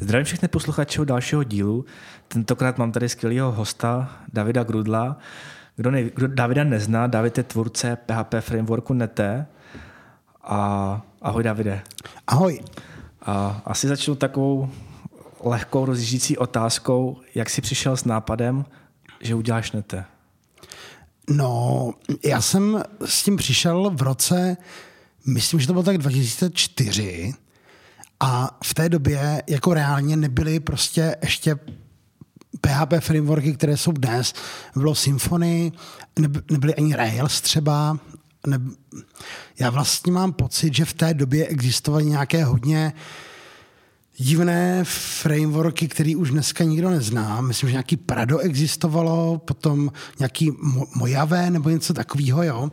[0.00, 1.84] Zdravím všechny posluchače dalšího dílu.
[2.28, 5.18] Tentokrát mám tady skvělého hosta, Davida Grudla.
[5.76, 9.46] Kdo, ne, kdo Davida nezná, David je tvůrce PHP frameworku Nete.
[10.42, 11.82] A ahoj Davide.
[12.26, 12.60] Ahoj.
[13.22, 14.70] A asi začnu takovou
[15.44, 18.64] lehkou rozjíždící otázkou, jak jsi přišel s nápadem,
[19.20, 20.04] že uděláš Nete?
[21.30, 21.92] No,
[22.24, 24.56] já jsem s tím přišel v roce,
[25.26, 27.34] myslím, že to bylo tak 2004,
[28.20, 31.58] a v té době jako reálně nebyly prostě ještě
[32.60, 34.32] PHP frameworky, které jsou dnes.
[34.76, 35.72] Bylo Symfony,
[36.50, 37.98] nebyly ani Rails třeba.
[38.46, 38.60] Ne,
[39.58, 42.92] já vlastně mám pocit, že v té době existovaly nějaké hodně
[44.18, 47.40] divné frameworky, které už dneska nikdo nezná.
[47.40, 50.52] Myslím, že nějaký Prado existovalo, potom nějaký
[50.94, 52.70] Mojave nebo něco takového, jo.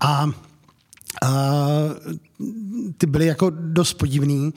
[0.00, 0.30] A
[2.98, 4.54] ty byly jako dost podivný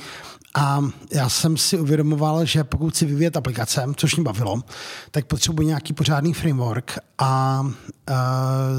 [0.55, 0.81] a
[1.13, 4.61] já jsem si uvědomoval, že pokud si vyvíjet aplikace, což mě bavilo,
[5.11, 8.15] tak potřebuji nějaký pořádný framework a uh,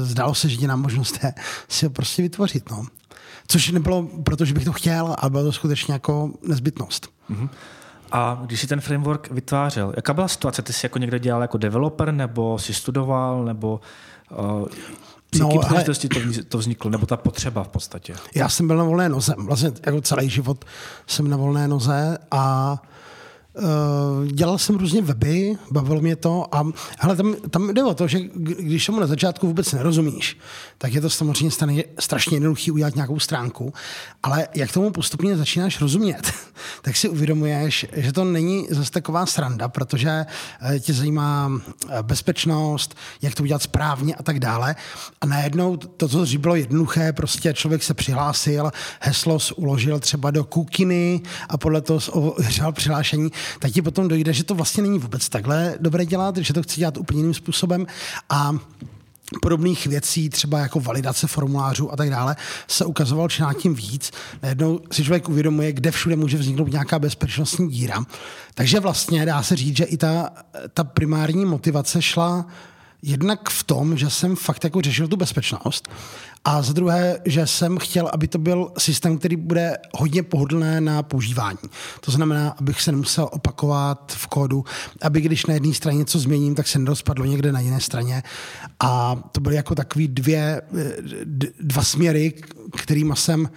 [0.03, 1.33] zdálo se, že jediná možnost je
[1.67, 2.71] si ho prostě vytvořit.
[2.71, 2.85] No.
[3.47, 7.07] Což nebylo, protože bych to chtěl, ale bylo to skutečně jako nezbytnost.
[7.29, 7.49] Mm-hmm.
[8.11, 10.61] A když jsi ten framework vytvářel, jaká byla situace?
[10.61, 13.81] Ty jsi jako někde dělal jako developer, nebo jsi studoval, nebo
[14.31, 14.67] uh,
[15.29, 15.83] při no, ale...
[15.83, 15.93] to,
[16.47, 18.15] to vzniklo, nebo ta potřeba v podstatě?
[18.35, 19.35] Já jsem byl na volné noze.
[19.37, 20.65] Vlastně jako celý život
[21.07, 22.75] jsem na volné noze a
[24.31, 26.65] dělal jsem různě weby, bavilo mě to a
[26.99, 30.37] hele, tam, tam jde o to, že když tomu na začátku vůbec nerozumíš,
[30.77, 33.73] tak je to samozřejmě stane, strašně jednoduchý udělat nějakou stránku,
[34.23, 36.33] ale jak tomu postupně začínáš rozumět,
[36.81, 40.25] tak si uvědomuješ, že to není zase taková sranda, protože
[40.61, 41.51] eh, tě zajímá
[41.89, 44.75] eh, bezpečnost, jak to udělat správně a tak dále.
[45.21, 50.43] A najednou to, co dřív bylo jednoduché, prostě člověk se přihlásil, heslo uložil třeba do
[50.43, 55.29] kukiny a podle toho ověřoval přihlášení, tak ti potom dojde, že to vlastně není vůbec
[55.29, 57.87] takhle dobré dělat, že to chci dělat úplně jiným způsobem
[58.29, 58.53] a
[59.41, 62.35] podobných věcí, třeba jako validace formulářů a tak dále,
[62.67, 64.11] se ukazoval čím tím víc.
[64.43, 68.05] Najednou si člověk uvědomuje, kde všude může vzniknout nějaká bezpečnostní díra.
[68.53, 70.29] Takže vlastně dá se říct, že i ta,
[70.73, 72.45] ta primární motivace šla
[73.01, 75.89] jednak v tom, že jsem fakt jako řešil tu bezpečnost
[76.45, 81.03] a za druhé, že jsem chtěl, aby to byl systém, který bude hodně pohodlné na
[81.03, 81.57] používání.
[82.01, 84.65] To znamená, abych se nemusel opakovat v kódu,
[85.01, 88.23] aby když na jedné straně něco změním, tak se nerozpadlo někde na jiné straně.
[88.79, 90.61] A to byly jako takový dvě,
[91.59, 92.33] dva směry,
[92.77, 93.49] kterými jsem,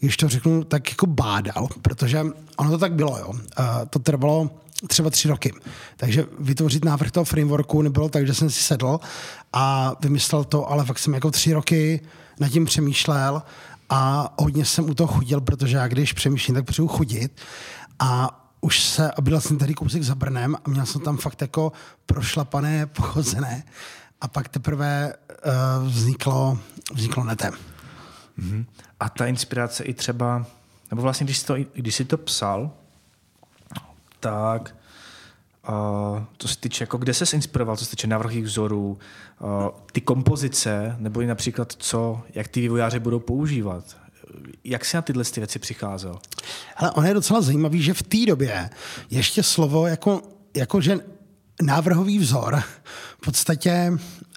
[0.00, 3.32] když to řeknu, tak jako bádal, protože ono to tak bylo, jo.
[3.90, 4.50] To trvalo
[4.86, 5.52] třeba tři roky.
[5.96, 9.00] Takže vytvořit návrh toho frameworku nebylo tak, že jsem si sedl
[9.52, 12.00] a vymyslel to, ale fakt jsem jako tři roky
[12.40, 13.42] nad tím přemýšlel
[13.90, 17.40] a hodně jsem u toho chudil, protože já když přemýšlím, tak potřebuji chudit
[17.98, 21.40] a už se, a byl jsem tady kousek za Brnem a měl jsem tam fakt
[21.40, 21.72] jako
[22.06, 23.64] prošlapané, pochozené
[24.20, 25.14] a pak teprve
[25.82, 26.58] uh, vzniklo,
[26.92, 27.54] vzniklo netem.
[28.38, 28.64] Mm-hmm.
[29.00, 30.46] A ta inspirace i třeba,
[30.90, 32.70] nebo vlastně když jsi to, když jsi to psal,
[34.20, 34.74] tak
[35.68, 38.98] Uh, to se týče, jako kde se inspiroval, co se týče návrhových vzorů,
[39.92, 43.84] ty kompozice, nebo i například co, jak ty vývojáři budou používat.
[44.64, 46.18] Jak jsi na tyhle ty věci přicházel?
[46.76, 48.70] Ale ono je docela zajímavý, že v té době
[49.10, 50.22] ještě slovo jako,
[50.56, 50.98] jako že
[51.62, 52.62] návrhový vzor
[53.18, 53.92] v podstatě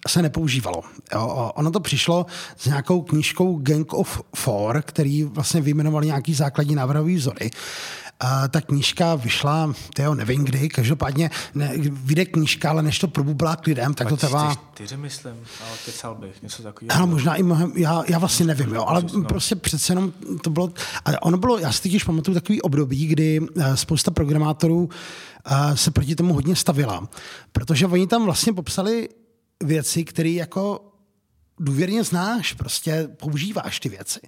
[0.08, 0.84] se nepoužívalo.
[1.14, 2.26] Jo, ono to přišlo
[2.58, 7.52] s nějakou knížkou Gang of Four, který vlastně vyjmenovali nějaký základní návrhový vzory.
[8.24, 13.56] A ta knížka vyšla, tyjo, nevím kdy, každopádně ne, vyjde knížka, ale než to probublá
[13.56, 14.56] k lidem, tak to trvá...
[14.74, 15.34] Čtyři, myslím,
[15.68, 16.98] ale kecal bych, něco takového.
[17.00, 19.24] Ale možná i mnohem, já, já vlastně nevím, jo, ale no.
[19.24, 20.74] prostě přece jenom to bylo,
[21.06, 24.90] ale ono bylo, já si teď pamatuju takový období, kdy eh, spousta programátorů
[25.46, 27.10] eh, se proti tomu hodně stavila,
[27.52, 29.10] protože oni tam vlastně popsali
[29.64, 30.94] věci, které jako
[31.60, 34.20] důvěrně znáš, prostě používáš ty věci.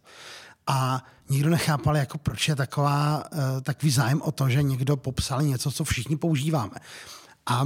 [0.67, 5.41] A nikdo nechápal, jako proč je taková, uh, takový zájem o to, že někdo popsal
[5.41, 6.75] něco, co všichni používáme.
[7.45, 7.65] A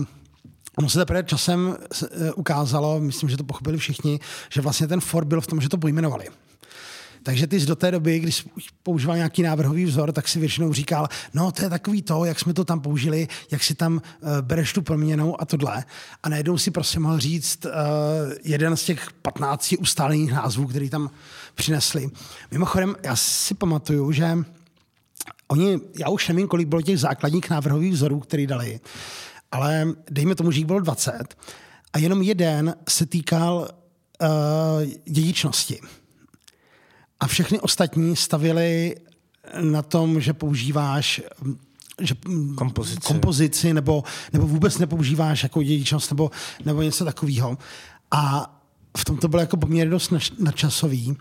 [0.80, 4.20] Ono se teprve časem eh, ukázalo, myslím, že to pochopili všichni,
[4.50, 6.26] že vlastně ten for byl v tom, že to pojmenovali.
[7.24, 8.48] Takže ty jsi do té doby, když
[8.84, 12.54] používal nějaký návrhový vzor, tak si většinou říkal, no to je takový to, jak jsme
[12.54, 15.84] to tam použili, jak si tam uh, bereš tu proměnou a tohle.
[16.24, 17.72] A najednou si prostě mohl říct uh,
[18.44, 21.10] jeden z těch 15 ustálených názvů, který tam
[21.60, 22.10] přinesli.
[22.52, 24.38] Mimochodem, já si pamatuju, že
[25.48, 28.80] oni, já už nevím, kolik bylo těch základních návrhových vzorů, který dali,
[29.52, 31.38] ale dejme tomu, že jich bylo 20
[31.94, 34.28] a jenom jeden se týkal uh,
[35.06, 35.80] dědičnosti.
[37.20, 38.96] A všechny ostatní stavili
[39.62, 41.22] na tom, že používáš
[42.02, 42.16] že
[42.56, 43.00] Kompozici.
[43.02, 44.04] kompozici nebo,
[44.34, 46.32] nebo vůbec nepoužíváš jako dědičnost nebo,
[46.66, 47.58] nebo něco takového.
[48.12, 48.56] A
[48.98, 51.18] v tom to bylo jako poměrně dost nač- nadčasový.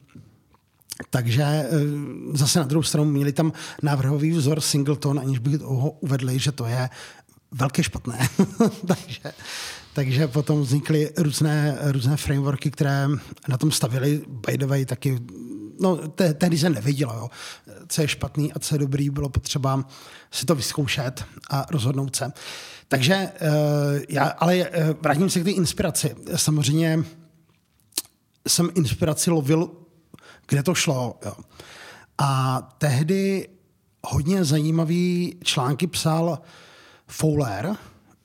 [1.10, 1.66] Takže eh,
[2.32, 3.52] zase na druhou stranu měli tam
[3.82, 6.90] návrhový vzor Singleton, aniž bych ho uvedli, že to je
[7.50, 8.28] velké špatné.
[8.86, 9.32] takže,
[9.92, 13.08] takže potom vznikly různé, různé frameworky, které
[13.48, 15.18] na tom stavili, by the way, taky
[15.80, 17.30] no, te, tehdy se nevědělo, jo.
[17.88, 19.88] co je špatný a co je dobrý, bylo potřeba
[20.30, 22.32] si to vyzkoušet a rozhodnout se.
[22.88, 23.48] Takže uh,
[24.08, 24.66] já, ale uh,
[25.00, 26.16] vrátím se k té inspiraci.
[26.36, 27.04] Samozřejmě
[28.48, 29.70] jsem inspiraci lovil,
[30.48, 31.18] kde to šlo.
[31.24, 31.32] Jo.
[32.18, 33.48] A tehdy
[34.06, 36.38] hodně zajímavý články psal
[37.06, 37.76] Fowler,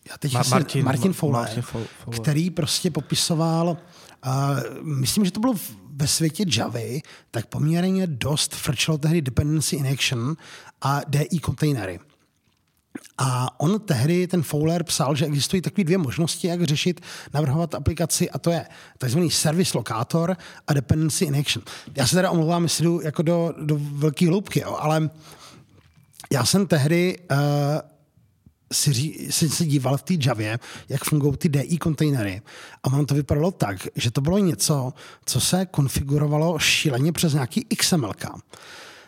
[0.10, 1.88] já teď Ma- asi- Martin- Martin Fowler, Martin Fowler.
[2.22, 3.78] který prostě popisoval,
[4.26, 5.54] uh, myslím, že to bylo
[5.96, 10.36] ve světě Javy, tak poměrně dost frčelo tehdy dependency in action
[10.82, 12.00] a DI kontejnery.
[13.18, 17.02] A on tehdy, ten Fowler, psal, že existují takové dvě možnosti, jak řešit,
[17.34, 18.66] navrhovat aplikaci, a to je
[18.98, 20.38] takzvaný service lokátor
[20.68, 21.66] a dependency in action.
[21.96, 25.10] Já se teda omlouvám, jestli jdu jako do, do velké hloubky, jo, ale
[26.32, 27.38] já jsem tehdy uh,
[28.74, 32.42] si, ří, si, si díval v té Javě, jak fungují ty DI kontejnery.
[32.84, 34.94] A ono to vypadalo tak, že to bylo něco,
[35.26, 38.12] co se konfigurovalo šíleně přes nějaký XML.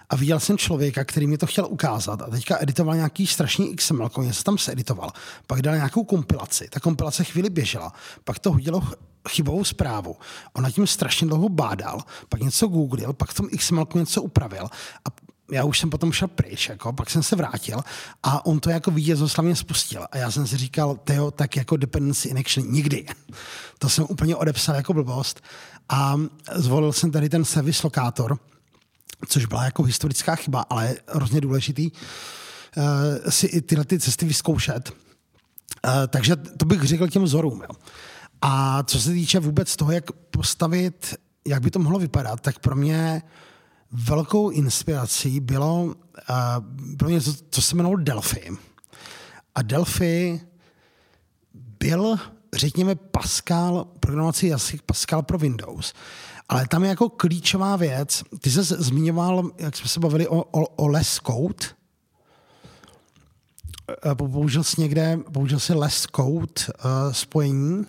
[0.09, 4.09] A viděl jsem člověka, který mi to chtěl ukázat a teďka editoval nějaký strašný XML,
[4.21, 5.11] něco tam se editoval.
[5.47, 6.67] Pak dal nějakou kompilaci.
[6.71, 7.93] Ta kompilace chvíli běžela.
[8.23, 8.95] Pak to hodilo ch-
[9.29, 10.15] chybovou zprávu.
[10.53, 11.99] On nad tím strašně dlouho bádal,
[12.29, 14.69] pak něco googlil, pak v tom XML něco upravil
[15.05, 15.09] a
[15.51, 17.81] já už jsem potom šel pryč, jako, pak jsem se vrátil
[18.23, 20.05] a on to jako vítězoslavně spustil.
[20.11, 23.05] A já jsem si říkal, Teo, tak jako dependency in action nikdy.
[23.79, 25.41] To jsem úplně odepsal jako blbost.
[25.89, 26.15] A
[26.53, 28.39] zvolil jsem tady ten service lokátor,
[29.27, 32.83] což byla jako historická chyba, ale hrozně důležitý uh,
[33.29, 34.89] si i tyhle ty cesty vyzkoušet.
[34.89, 37.61] Uh, takže to bych řekl těm vzorům.
[37.61, 37.75] Jo.
[38.41, 41.15] A co se týče vůbec toho, jak postavit,
[41.47, 43.21] jak by to mohlo vypadat, tak pro mě
[43.91, 45.93] velkou inspirací bylo, uh,
[46.95, 48.51] bylo něco, co se jmenovalo Delphi.
[49.55, 50.41] A Delphi
[51.79, 52.15] byl,
[52.53, 55.93] řekněme, Pascal, programovací jazyk Pascal pro Windows.
[56.49, 60.65] Ale tam je jako klíčová věc, ty jsi zmiňoval, jak jsme se bavili o, o,
[60.67, 61.65] o less code,
[64.17, 66.53] použil jsi někde, použil jsi less code
[66.85, 67.85] uh, spojení,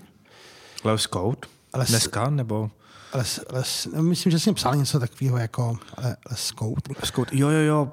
[0.85, 1.39] Less Code?
[1.75, 2.31] Les- Dneska?
[2.31, 2.71] Nebo
[3.15, 6.95] less, less, no, myslím, že jsi psal něco takového jako le- less code.
[7.01, 7.31] Less Code?
[7.33, 7.93] Jo, jo, jo.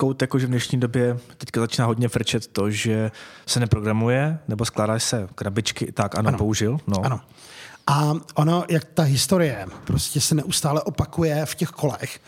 [0.00, 3.10] Code, jakože v dnešní době teďka začíná hodně frčet to, že
[3.46, 5.92] se neprogramuje, nebo skládá se krabičky.
[5.92, 6.38] Tak, ano, ano.
[6.38, 6.78] použil.
[6.86, 7.04] No.
[7.04, 7.20] Ano.
[7.86, 12.20] A ono, jak ta historie prostě se neustále opakuje v těch kolech,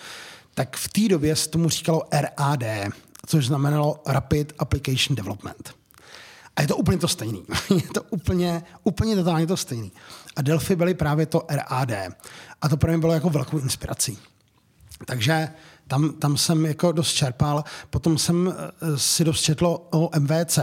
[0.55, 2.93] tak v té době se tomu říkalo RAD,
[3.27, 5.75] což znamenalo Rapid Application Development.
[6.57, 7.45] A je to úplně to stejný.
[7.75, 9.93] je to úplně, úplně totálně to stejný.
[10.37, 11.91] A Delphi byly právě to RAD.
[12.63, 14.19] A to pro mě bylo jako velkou inspirací.
[15.07, 15.49] Takže
[15.93, 17.65] tam, tam jsem jako dost čerpal.
[17.91, 20.59] Potom jsem eh, si dost četl o MVC.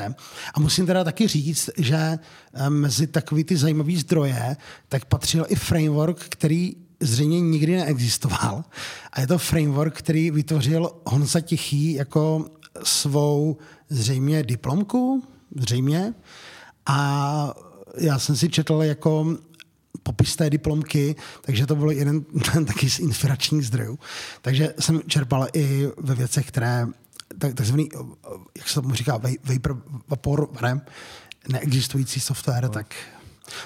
[0.53, 5.55] A musím teda taky říct, že eh, mezi takový ty zajímavý zdroje, tak patřil i
[5.55, 8.63] framework, který zřejmě nikdy neexistoval.
[9.13, 12.45] A je to framework, který vytvořil Honza Tichý jako
[12.83, 13.57] svou
[13.89, 15.23] zřejmě diplomku,
[15.55, 16.13] zřejmě.
[16.85, 17.53] A
[17.97, 19.37] já jsem si četl jako
[20.03, 22.25] popis té diplomky, takže to byl jeden
[22.67, 23.99] taky z inspiračních zdrojů.
[24.41, 26.87] Takže jsem čerpal i ve věcech, které
[27.37, 27.89] tak, takzvaný,
[28.57, 30.81] jak se tomu říká, vapor, vapor ne,
[31.49, 32.69] neexistující software, no.
[32.69, 32.95] tak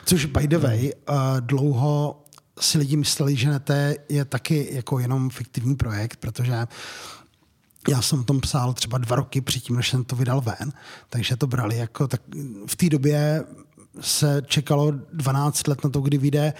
[0.06, 2.24] což by the way, uh, dlouho
[2.60, 6.54] si lidi mysleli, že NETE je taky jako jenom fiktivní projekt, protože
[7.90, 10.74] já jsem tom psal třeba dva roky předtím, než jsem to vydal ven,
[11.10, 12.22] takže to brali jako tak
[12.68, 13.44] v té době
[14.00, 16.54] se čekalo 12 let na to, kdy vyjde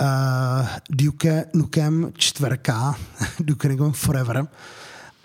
[0.00, 2.94] uh, Duke Nukem čtverka,
[3.40, 4.46] Duke Nukem Forever.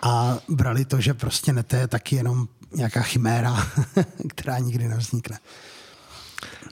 [0.02, 3.56] A brali to, že prostě nete je taky jenom nějaká chiméra,
[4.28, 5.38] která nikdy nevznikne.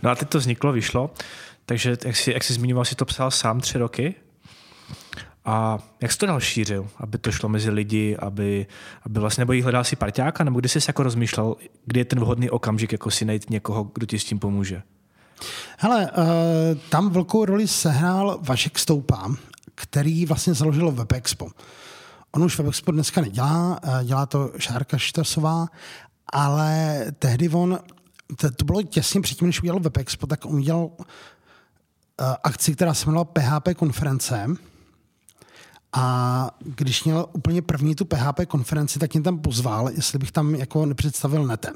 [0.02, 1.14] No a teď to vzniklo, vyšlo,
[1.66, 4.14] takže jak jsi, jak jsi zmiňoval, si to psal sám tři roky
[5.44, 8.66] a jak jsi to dál šířil, aby to šlo mezi lidi, aby,
[9.02, 11.56] aby vlastně, nebo jí hledal si parťáka, nebo kdy jsi jako rozmýšlel,
[11.86, 14.82] kdy je ten vhodný okamžik, jako si najít někoho, kdo ti s tím pomůže?
[15.78, 16.26] Hele, uh,
[16.88, 19.30] tam velkou roli sehrál Vašek Stoupa,
[19.74, 21.48] který vlastně založil WebExpo.
[22.32, 25.66] On už WebExpo dneska nedělá, uh, dělá to Šárka Štasová,
[26.32, 27.78] ale tehdy on,
[28.36, 30.96] to, to bylo těsně předtím, než udělal WebExpo, tak on udělal uh,
[32.44, 34.46] akci, která se jmenovala PHP konference,
[35.92, 40.54] A když měl úplně první tu PHP konferenci, tak mě tam pozval, jestli bych tam
[40.54, 41.74] jako nepředstavil netem.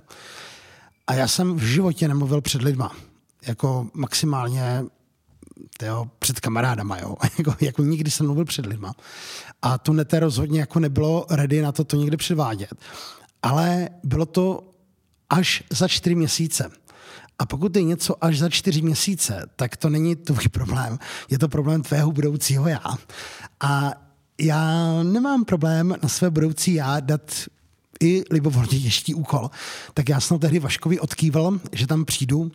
[1.06, 2.92] A já jsem v životě nemluvil před lidma.
[3.46, 4.84] Jako maximálně
[5.78, 7.16] tyjo, před kamarádama, jo.
[7.38, 8.94] jako, jako, nikdy jsem mluvil před lidma.
[9.62, 12.74] A to nete rozhodně jako nebylo ready na to to někde předvádět.
[13.42, 14.70] Ale bylo to
[15.30, 16.70] až za čtyři měsíce.
[17.38, 20.98] A pokud je něco až za čtyři měsíce, tak to není tvůj problém.
[21.30, 22.96] Je to problém tvého budoucího já.
[23.60, 23.92] A
[24.40, 27.32] já nemám problém na své budoucí já dát
[28.00, 29.50] i libovolně těžký úkol.
[29.94, 32.52] Tak já jsem tehdy Vaškovi odkýval, že tam přijdu.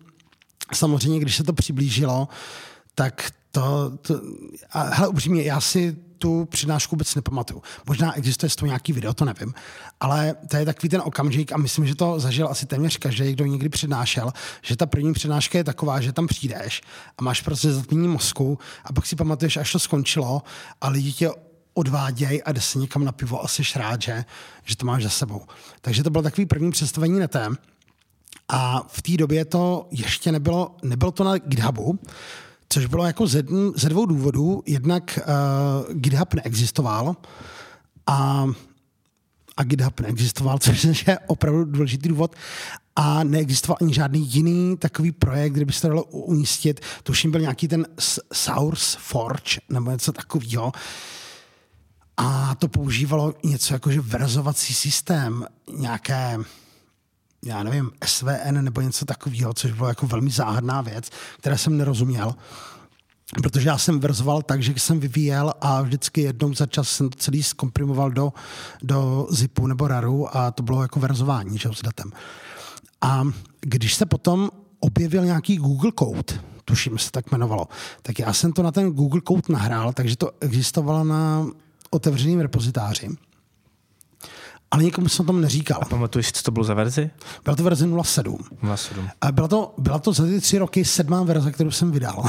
[0.74, 2.28] Samozřejmě, když se to přiblížilo,
[2.96, 4.22] tak to, to
[4.72, 7.62] a hele, upřímně, já si tu přednášku vůbec nepamatuju.
[7.88, 9.54] Možná existuje z toho nějaký video, to nevím.
[10.00, 13.46] Ale to je takový ten okamžik a myslím, že to zažil asi téměř každý, kdo
[13.46, 16.82] někdy přednášel, že ta první přednáška je taková, že tam přijdeš
[17.18, 20.42] a máš prostě zatmění mozku a pak si pamatuješ, až to skončilo
[20.82, 21.30] a lidi tě
[21.74, 24.26] odváděj a jde se někam na pivo a jsi rád, že,
[24.64, 25.42] že to máš za sebou.
[25.82, 27.58] Takže to bylo takový první představení netem.
[28.50, 32.00] A v té době to ještě nebylo, nebylo to na GitHubu,
[32.70, 33.44] což bylo jako ze,
[33.76, 34.64] ze dvou důvodů.
[34.66, 35.20] Jednak
[35.88, 37.16] uh, GitHub neexistoval
[38.08, 38.46] a,
[39.58, 42.36] a GitHub neexistoval, což je opravdu důležitý důvod.
[42.96, 46.80] A neexistoval ani žádný jiný takový projekt, kde by se to dalo umístit.
[47.04, 47.88] Tuším byl nějaký ten
[48.34, 50.72] Source Forge nebo něco takového.
[52.18, 55.46] A to používalo něco jako, že verzovací systém,
[55.78, 56.38] nějaké
[57.46, 62.36] já nevím, SVN nebo něco takového, což bylo jako velmi záhadná věc, které jsem nerozuměl.
[63.44, 67.18] Protože já jsem verzoval tak, že jsem vyvíjel a vždycky jednou za čas jsem to
[67.18, 68.34] celý zkomprimoval do,
[68.84, 72.12] do zipu nebo raru a to bylo jako verzování že, s datem.
[73.02, 73.24] A
[73.62, 74.50] když se potom
[74.80, 77.68] objevil nějaký Google Code, tuším se tak jmenovalo,
[78.02, 81.46] tak já jsem to na ten Google Code nahrál, takže to existovalo na
[81.92, 83.10] otevřeném repozitáři
[84.72, 85.80] ale nikomu jsem tom neříkal.
[85.82, 87.10] A pamatuješ, co to bylo za verzi?
[87.44, 88.38] Byla to verze 07.
[88.76, 89.10] 07.
[89.22, 92.24] A byla to, byla to za ty tři roky sedmá verze, kterou jsem vydal.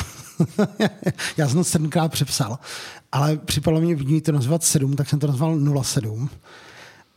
[1.36, 2.58] Já jsem to sedmkrát přepsal,
[3.12, 6.30] ale připadlo mě vidí to nazvat 7, tak jsem to nazval 07.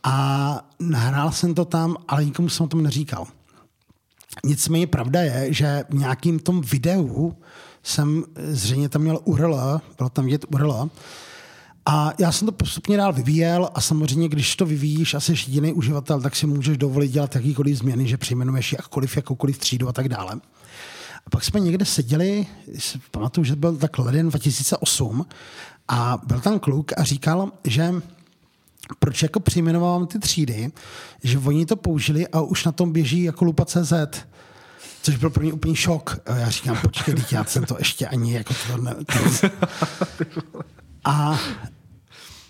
[0.02, 3.26] A nahrál jsem to tam, ale nikomu jsem o tom neříkal.
[4.44, 7.36] Nicméně pravda je, že v nějakým tom videu
[7.82, 10.90] jsem zřejmě tam měl URL, bylo tam vidět URL,
[11.86, 15.72] a já jsem to postupně dál vyvíjel a samozřejmě, když to vyvíjíš a jsi jediný
[15.72, 20.08] uživatel, tak si můžeš dovolit dělat jakýkoliv změny, že přejmenuješ jakkoliv, jakoukoliv třídu a tak
[20.08, 20.34] dále.
[21.26, 22.46] A pak jsme někde seděli,
[23.10, 25.26] pamatuju, že byl tak leden 2008
[25.88, 27.94] a byl tam kluk a říkal, že
[28.98, 30.72] proč jako přejmenovávám ty třídy,
[31.22, 33.92] že oni to použili a už na tom běží jako lupa CZ.
[35.02, 36.18] Což byl pro mě úplný šok.
[36.26, 38.94] A já říkám, počkej, já jsem to ještě ani jako to ne...
[41.06, 41.38] A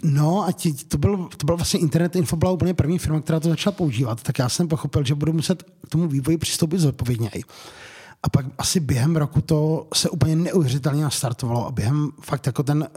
[0.02, 3.40] No a tě, to, byl, to byl vlastně Internet Info, byla úplně první firma, která
[3.40, 7.42] to začala používat, tak já jsem pochopil, že budu muset k tomu vývoji přistoupit zodpovědněji.
[8.22, 12.88] A pak asi během roku to se úplně neuvěřitelně nastartovalo a během fakt jako ten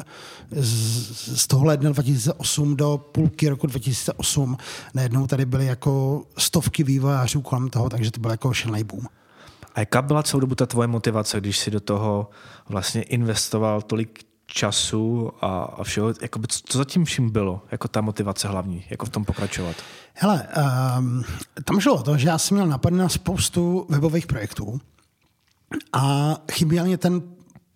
[0.51, 4.57] z, z toho ledna 2008 do půlky roku 2008
[4.93, 9.05] najednou tady byly jako stovky vývojářů kolem toho, takže to byl jako šelný boom.
[9.75, 12.29] A jaká byla celou dobu ta tvoje motivace, když si do toho
[12.69, 18.01] vlastně investoval tolik času a, a všeho, jako by, co zatím vším bylo, jako ta
[18.01, 19.75] motivace hlavní, jako v tom pokračovat?
[20.13, 20.47] Hele,
[20.97, 21.23] um,
[21.63, 24.81] tam šlo o to, že já jsem měl napad na spoustu webových projektů
[25.93, 27.21] a chyběl mě ten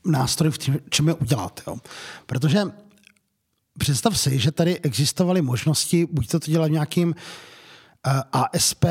[0.05, 0.57] nástroj, v
[0.89, 1.61] čem je udělat.
[1.67, 1.77] Jo.
[2.25, 2.61] Protože
[3.79, 8.85] představ si, že tady existovaly možnosti, buď to, to dělat v nějakým uh, ASP,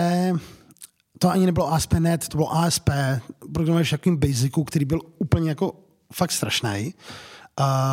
[1.18, 2.90] to ani nebylo ASP.NET, to bylo ASP,
[3.54, 5.74] programuješ nějakým basicu, který byl úplně jako
[6.12, 6.94] fakt strašný.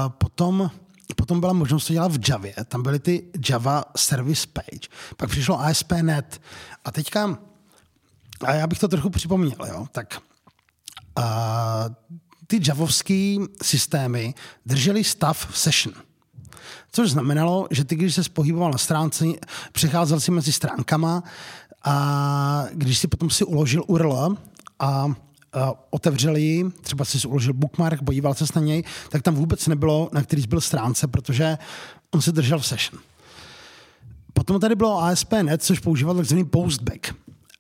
[0.08, 0.72] Potom,
[1.16, 2.54] potom byla možnost to dělat v Javě.
[2.68, 4.90] Tam byly ty Java Service Page.
[5.18, 6.42] Pak přišlo ASP.NET.
[6.86, 7.38] A teďka,
[8.46, 10.22] a já bych to trochu připomněl, jo, tak
[11.16, 11.86] a,
[12.48, 14.34] ty javovské systémy
[14.66, 15.96] držely stav v session.
[16.92, 19.26] Což znamenalo, že ty, když se pohyboval na stránce,
[19.72, 21.24] přecházel si mezi stránkama
[21.84, 24.38] a když si potom si uložil URL
[24.80, 25.06] a
[25.90, 30.24] otevřeli ji, třeba si uložil bookmark, podíval se na něj, tak tam vůbec nebylo, na
[30.24, 31.58] který byl stránce, protože
[32.12, 33.02] on se držel v session.
[34.34, 37.16] Potom tady bylo ASP.NET, což používal takzvaný postback.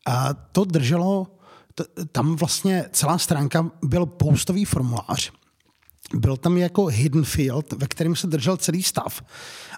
[0.05, 1.27] A to drželo,
[1.75, 5.31] to, tam vlastně celá stránka byl postový formulář.
[6.13, 9.21] Byl tam jako hidden field, ve kterém se držel celý stav.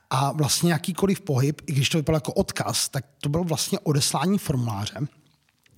[0.10, 4.38] A vlastně jakýkoliv pohyb, i když to vypadalo jako odkaz, tak to bylo vlastně odeslání
[4.38, 5.08] formuláře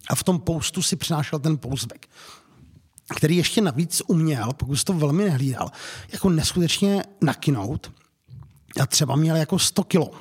[0.09, 2.05] a v tom postu si přinášel ten postback
[3.15, 5.71] který ještě navíc uměl, pokud to velmi nehlídal,
[6.11, 7.91] jako neskutečně nakinout
[8.81, 10.11] a třeba měl jako 100 kilo.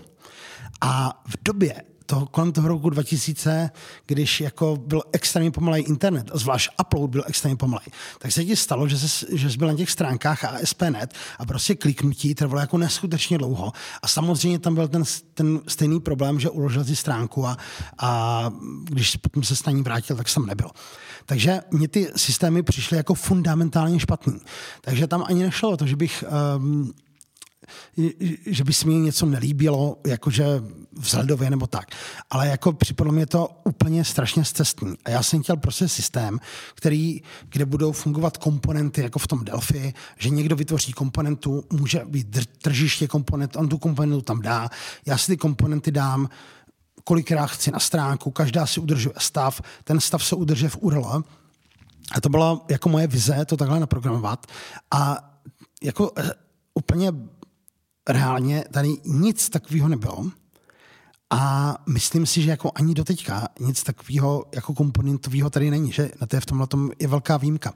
[0.81, 3.71] A v době, toho, kolem toho roku 2000,
[4.07, 7.87] když jako byl extrémně pomalý internet, zvlášť upload byl extrémně pomalý,
[8.19, 11.75] tak se ti stalo, že, se, že jsi byl na těch stránkách ASP.net a prostě
[11.75, 13.73] kliknutí trvalo jako neskutečně dlouho.
[14.03, 15.03] A samozřejmě tam byl ten,
[15.35, 17.57] ten stejný problém, že uložil si stránku a,
[17.99, 18.51] a
[18.85, 20.71] když potom se s ní vrátil, tak jsem nebyl.
[21.27, 24.41] Takže mě ty systémy přišly jako fundamentálně špatný.
[24.81, 26.25] Takže tam ani nešlo o to, že bych
[26.57, 26.93] um,
[28.47, 30.45] že by se mi něco nelíbilo, jakože
[30.93, 31.87] vzhledově nebo tak.
[32.31, 34.95] Ale jako připadlo mě to úplně strašně cestní.
[35.05, 36.41] A já jsem chtěl prostě systém,
[36.75, 42.47] který, kde budou fungovat komponenty, jako v tom Delphi, že někdo vytvoří komponentu, může být
[42.63, 44.69] tržiště komponent, on tu komponentu tam dá,
[45.07, 46.29] já si ty komponenty dám,
[47.05, 51.23] kolikrát chci na stránku, každá si udržuje stav, ten stav se udržuje v URL.
[52.13, 54.47] A to byla jako moje vize to takhle naprogramovat.
[54.91, 55.31] A
[55.83, 56.31] jako eh,
[56.75, 57.13] úplně
[58.09, 60.31] reálně tady nic takového nebylo.
[61.31, 66.11] A myslím si, že jako ani do teďka nic takového jako komponentového tady není, že
[66.21, 67.73] na té v tomhle tom je velká výjimka.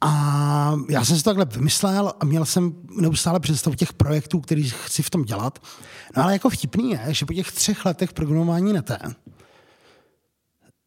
[0.00, 4.70] A já jsem si to takhle vymyslel a měl jsem neustále představu těch projektů, který
[4.70, 5.58] chci v tom dělat.
[6.16, 8.98] No ale jako vtipný je, že po těch třech letech programování na té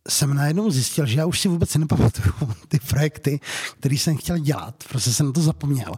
[0.10, 2.34] jsem najednou zjistil, že já už si vůbec nepamatuju
[2.68, 3.40] ty projekty,
[3.80, 5.92] které jsem chtěl dělat, prostě jsem na to zapomněl,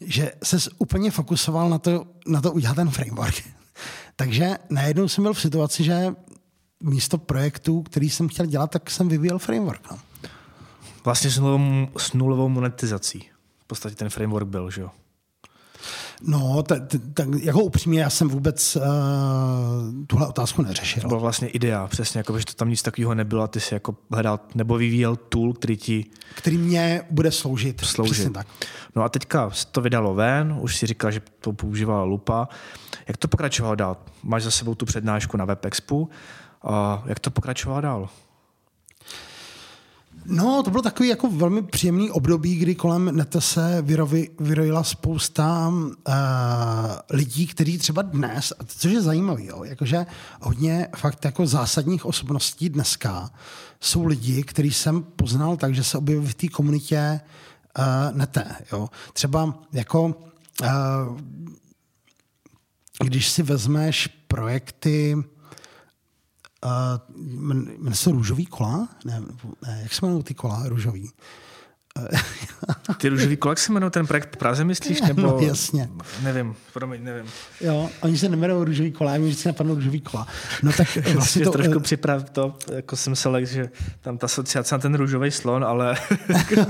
[0.00, 3.42] že se úplně fokusoval na to, na to udělat ten framework.
[4.16, 6.14] Takže najednou jsem byl v situaci, že
[6.82, 9.90] místo projektů, který jsem chtěl dělat, tak jsem vyvíjel framework.
[9.90, 9.98] No.
[11.04, 13.28] Vlastně s nulovou, s nulovou monetizací.
[13.58, 14.90] V podstatě ten framework byl, že jo?
[16.26, 16.82] No, tak,
[17.14, 18.82] tak jako upřímně, já jsem vůbec uh,
[20.06, 21.02] tuhle otázku neřešil.
[21.02, 23.74] To byl vlastně idea, přesně, jako, že to tam nic takového nebylo a ty si
[23.74, 26.06] jako hledal nebo vyvíjel tool, který ti...
[26.34, 27.80] Který mě bude sloužit.
[27.80, 28.32] Sloužit.
[28.32, 28.46] tak.
[28.96, 32.48] No a teďka to vydalo ven, už si říkal, že to používala lupa.
[33.08, 33.96] Jak to pokračovalo dál?
[34.22, 36.10] Máš za sebou tu přednášku na WebExpu.
[36.64, 38.08] A jak to pokračovalo dál?
[40.26, 43.84] No, to bylo takový jako velmi příjemný období, kdy kolem neta se
[44.40, 46.14] vyrojila spousta uh,
[47.10, 50.06] lidí, kteří třeba dnes, a což je zajímavé, jakože
[50.40, 53.30] hodně fakt jako zásadních osobností dneska
[53.80, 57.20] jsou lidi, který jsem poznal tak, že se objevili v té komunitě
[57.78, 58.56] uh, nete.
[58.72, 58.88] Jo.
[59.12, 60.04] Třeba jako
[60.62, 60.68] uh,
[63.04, 65.16] když si vezmeš projekty
[66.64, 66.70] Uh,
[67.78, 68.88] jmenuje se Růžový kola?
[69.04, 69.22] Ne,
[69.66, 71.10] ne, jak se jmenují ty kola růžový?
[72.96, 75.00] Ty růžový kola, jak se jmenuje ten projekt Praze, myslíš?
[75.00, 75.22] Nebo...
[75.22, 75.88] No, jasně.
[76.22, 77.30] Nevím, promiň, nevím.
[77.60, 80.26] Jo, oni se nemenují růžový kola, já mi vždycky napadnou růžový kola.
[80.62, 81.50] No tak vlastně to...
[81.50, 83.70] trošku připrav to, jako jsem se lek, že
[84.00, 85.96] tam ta asociace na ten růžový slon, ale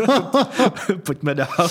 [1.07, 1.69] pojďme dál.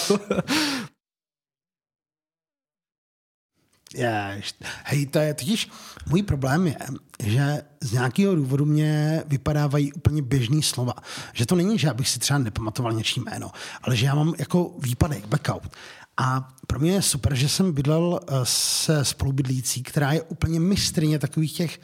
[3.95, 4.55] Jež.
[4.83, 5.69] Hej, to je totiž,
[6.09, 6.77] můj problém je,
[7.23, 10.93] že z nějakého důvodu mě vypadávají úplně běžný slova.
[11.33, 13.51] Že to není, že abych si třeba nepamatoval něčí jméno,
[13.81, 15.75] ale že já mám jako výpadek, backout.
[16.17, 21.19] A pro mě je super, že jsem bydlel eh, se spolubydlící, která je úplně mistrně
[21.19, 21.79] takových těch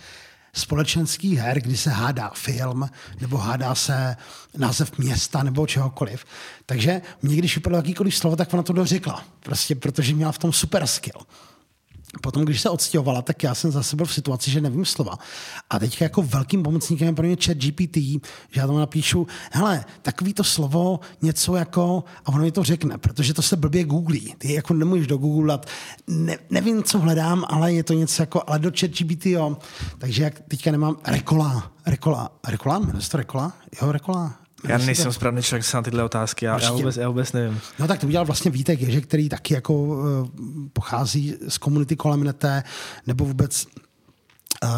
[0.53, 2.89] společenských her, kdy se hádá film,
[3.21, 4.15] nebo hádá se
[4.57, 6.25] název města, nebo čehokoliv.
[6.65, 9.23] Takže mě, když vypadalo jakýkoliv slovo, tak ona to dořekla.
[9.39, 11.21] Prostě protože měla v tom super skill.
[12.21, 15.17] Potom, když se odstěhovala, tak já jsem zase byl v situaci, že nevím slova.
[15.69, 17.97] A teď jako velkým pomocníkem je pro mě chat GPT,
[18.51, 22.97] že já tam napíšu, hele, takový to slovo, něco jako, a ono mi to řekne,
[22.97, 24.35] protože to se blbě googlí.
[24.37, 25.59] Ty jako nemůžeš do Google
[26.07, 29.57] ne, nevím, co hledám, ale je to něco jako, ale do chat GPT, jo.
[29.97, 33.53] Takže jak teďka nemám rekola, rekola, rekola, jmenuje to rekola?
[33.81, 37.33] Jo, rekola, já nejsem správný člověk se na tyhle otázky, já, já, vůbec, já vůbec
[37.33, 37.59] nevím.
[37.79, 40.27] No tak to udělal vlastně Vítek Ježek, který taky jako uh,
[40.73, 42.63] pochází z komunity kolem nete,
[43.07, 43.67] nebo vůbec
[44.63, 44.69] uh,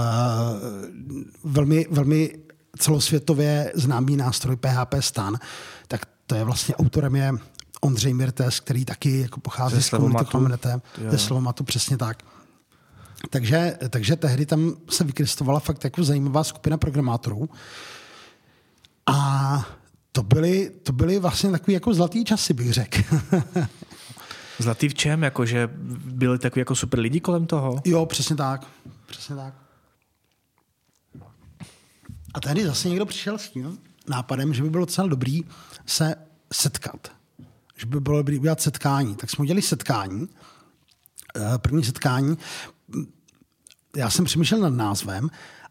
[1.43, 2.35] velmi, velmi
[2.77, 5.39] celosvětově známý nástroj PHP Stan,
[5.87, 7.33] tak to je vlastně autorem je
[7.81, 12.23] Ondřej Mirtes, který taky jako pochází ze z komunity kolem nete, ze Slovomatu, přesně tak.
[13.29, 17.49] Takže, takže tehdy tam se vykrystovala fakt jako zajímavá skupina programátorů,
[19.09, 19.65] a
[20.11, 22.97] to byly, to byly vlastně takový jako zlatý časy, bych řekl.
[24.59, 25.23] Zlatý v čem?
[25.23, 25.69] Jako, že
[26.05, 27.81] byli takový jako super lidi kolem toho?
[27.85, 28.67] Jo, přesně tak.
[29.05, 29.53] Přesně tak.
[32.33, 35.41] A tehdy zase někdo přišel s tím nápadem, že by bylo docela dobrý
[35.85, 36.15] se
[36.53, 37.11] setkat.
[37.75, 39.15] Že by bylo dobrý udělat setkání.
[39.15, 40.27] Tak jsme udělali setkání.
[41.35, 42.37] Eh, první setkání.
[43.95, 45.29] Já jsem přemýšlel nad názvem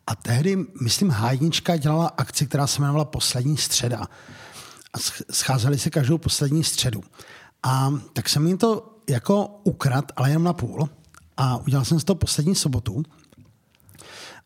[0.09, 4.09] a tehdy, myslím, Hájnička dělala akci, která se jmenovala Poslední středa.
[4.93, 4.99] A
[5.31, 7.03] scházeli se každou poslední středu.
[7.63, 10.89] A tak jsem jim to jako ukrad, ale jenom na půl.
[11.37, 13.03] a udělal jsem z toho poslední sobotu.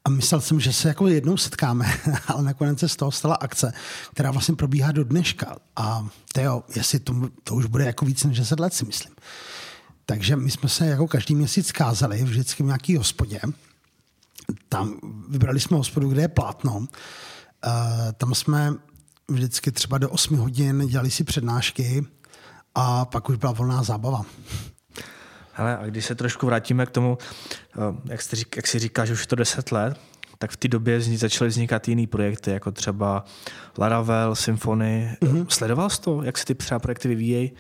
[0.05, 1.95] A myslel jsem, že se jako jednou setkáme,
[2.27, 3.73] ale nakonec se z toho stala akce,
[4.13, 5.57] která vlastně probíhá do dneška.
[5.77, 6.09] A
[6.41, 9.15] jo, jestli to, to už bude jako víc než 10 let, si myslím.
[10.07, 13.41] Takže my jsme se jako každý měsíc skázali vždycky v nějaký hospodě.
[14.69, 14.95] Tam
[15.29, 16.77] vybrali jsme hospodu, kde je plátno.
[16.77, 16.87] Uh,
[18.17, 18.75] tam jsme
[19.29, 22.07] vždycky třeba do 8 hodin dělali si přednášky
[22.75, 24.25] a pak už byla volná zábava.
[25.53, 27.19] Hele, a když se trošku vrátíme k tomu,
[27.77, 30.01] eh, jak, jsi, jak jsi říká, že už je to 10 let,
[30.39, 33.25] tak v té době začaly vznikat jiný projekty, jako třeba
[33.79, 35.17] Laravel, Symfony.
[35.21, 35.47] Mm-hmm.
[35.49, 37.53] Sledoval jsi to, jak se ty třeba projekty vyvíjejí?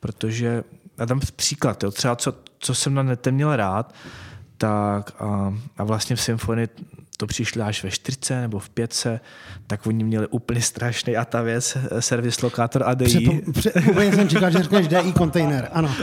[0.00, 0.64] Protože,
[0.98, 3.94] já dám příklad, jo, třeba co, co jsem na nete měl rád,
[4.58, 6.68] tak a, a vlastně v Symfony
[7.16, 9.20] to přišli až ve čtyřce nebo v pětce,
[9.66, 13.42] tak oni měli úplně strašný a ta věc, servis lokátor ADI.
[13.90, 15.94] Úplně jsem čekal, že řekneš DI kontejner, ano.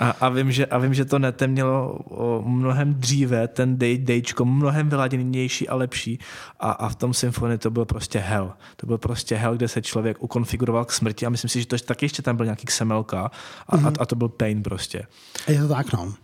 [0.00, 3.98] A, a, vím, že, a vím, že to netem mělo o, mnohem dříve, ten day,
[3.98, 6.18] dayčko, mnohem vyladěnější a lepší.
[6.60, 8.52] A, a v tom symfonii to byl prostě hell.
[8.76, 11.78] To byl prostě hell, kde se člověk ukonfiguroval k smrti a myslím si, že to
[11.78, 13.86] taky ještě tam byl nějaký XML a, mm-hmm.
[13.86, 15.06] a, a to byl pain prostě.
[15.48, 16.14] Je to tak, no.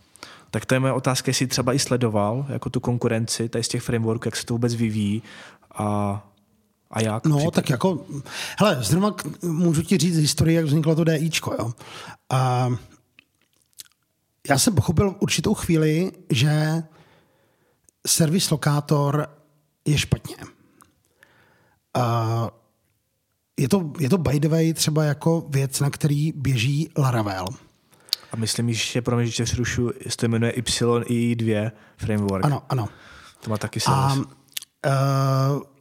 [0.53, 3.83] Tak to je moje otázka, jestli třeba i sledoval jako tu konkurenci tady z těch
[3.83, 5.23] frameworků, jak se to vůbec vyvíjí
[5.75, 5.87] a,
[6.91, 7.27] a jak?
[7.27, 8.07] No, tak jako,
[8.59, 11.73] hele, zrovna můžu ti říct historii, jak vzniklo to DIčko, jo.
[12.31, 12.71] A
[14.49, 16.83] já jsem pochopil určitou chvíli, že
[18.07, 19.29] servis lokátor
[19.85, 20.37] je špatně.
[21.95, 22.49] A
[23.57, 27.47] je to, je to by the way třeba jako věc, na který běží Laravel.
[28.33, 32.45] A myslím, že pro mě, že přerušu, jestli to jmenuje YI2 framework.
[32.45, 32.89] Ano, ano.
[33.41, 33.81] To má taky.
[33.87, 34.23] A, uh,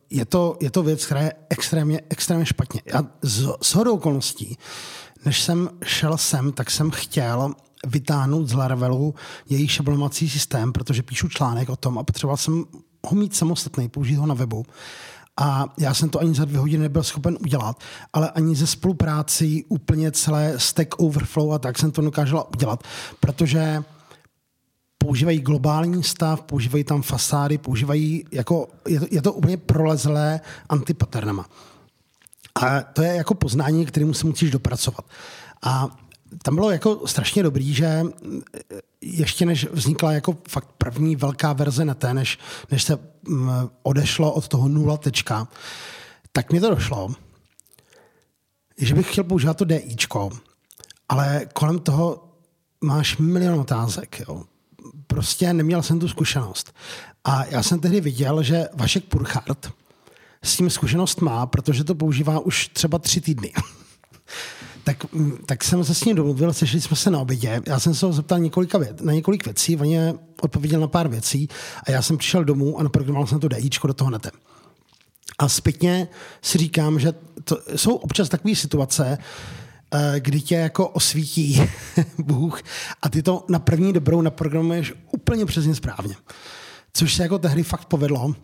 [0.09, 2.81] je to, je to věc, která je extrémně, extrémně špatně.
[2.85, 4.57] Já z, z hodou okolností,
[5.25, 7.53] než jsem šel sem, tak jsem chtěl
[7.87, 9.15] vytáhnout z Laravelu
[9.49, 12.65] její šablonovací systém, protože píšu článek o tom a potřeboval jsem
[13.07, 14.65] ho mít samostatný, použít ho na webu.
[15.39, 17.79] A já jsem to ani za dvě hodiny nebyl schopen udělat,
[18.13, 22.83] ale ani ze spoluprácí úplně celé Stack Overflow a tak jsem to dokázal udělat,
[23.19, 23.83] protože
[24.97, 30.39] používají globální stav, používají tam fasády, používají, jako, je, to, je to úplně prolezlé
[30.69, 31.45] antipaternama.
[32.55, 35.05] A to je jako poznání, kterému se musíš dopracovat.
[35.61, 35.97] A
[36.43, 38.03] tam bylo jako strašně dobrý, že
[39.01, 42.39] ještě než vznikla jako fakt první velká verze na té, než,
[42.71, 43.51] než se mm,
[43.83, 45.47] odešlo od toho nula tečka,
[46.31, 47.13] tak mi to došlo,
[48.77, 50.29] že bych chtěl používat to DIčko,
[51.09, 52.27] ale kolem toho
[52.81, 54.19] máš milion otázek.
[54.19, 54.43] Jo.
[55.07, 56.73] Prostě neměl jsem tu zkušenost.
[57.23, 59.71] A já jsem tehdy viděl, že Vašek Purchart
[60.43, 63.53] s tím zkušenost má, protože to používá už třeba tři týdny.
[64.83, 67.61] tak, mm, tak jsem se s ním domluvil, sešli jsme se na obědě.
[67.67, 71.07] Já jsem se ho zeptal několika věc, na několik věcí, on je odpověděl na pár
[71.07, 71.47] věcí
[71.87, 74.31] a já jsem přišel domů a naprogramoval jsem to DIčko do toho netem.
[75.39, 76.07] A zpětně
[76.41, 77.13] si říkám, že
[77.43, 79.17] to jsou občas takové situace,
[79.93, 81.61] eh, kdy tě jako osvítí
[82.17, 82.61] Bůh
[83.01, 86.15] a ty to na první dobrou naprogramuješ úplně přesně správně.
[86.93, 88.35] Což se jako tehdy fakt povedlo.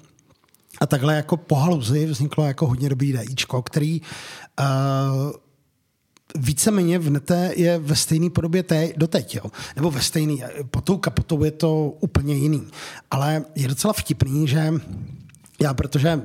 [0.81, 4.01] A takhle jako po haluzi vzniklo jako hodně dobrý DIčko, který
[4.59, 4.65] uh,
[6.37, 9.43] víceméně v nete je ve stejné podobě té, doteď, jo.
[9.75, 12.67] Nebo ve stejný, pod tou kapotou je to úplně jiný.
[13.11, 14.73] Ale je docela vtipný, že
[15.61, 16.21] já, protože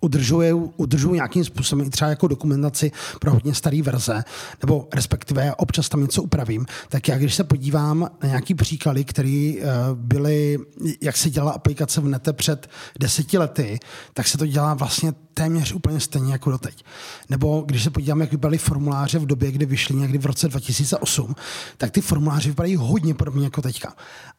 [0.00, 4.24] udržuju, udržuju nějakým způsobem i třeba jako dokumentaci pro hodně staré verze,
[4.62, 9.54] nebo respektive občas tam něco upravím, tak já když se podívám na nějaký příklady, které
[9.56, 9.64] uh,
[9.94, 10.58] byly,
[11.00, 13.78] jak se dělala aplikace v nete před deseti lety,
[14.14, 16.84] tak se to dělá vlastně téměř úplně stejně jako doteď.
[17.30, 21.34] Nebo když se podívám, jak vypadaly formuláře v době, kdy vyšly někdy v roce 2008,
[21.78, 23.94] tak ty formuláře vypadají hodně podobně jako teďka.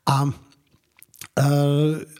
[0.05, 0.29] A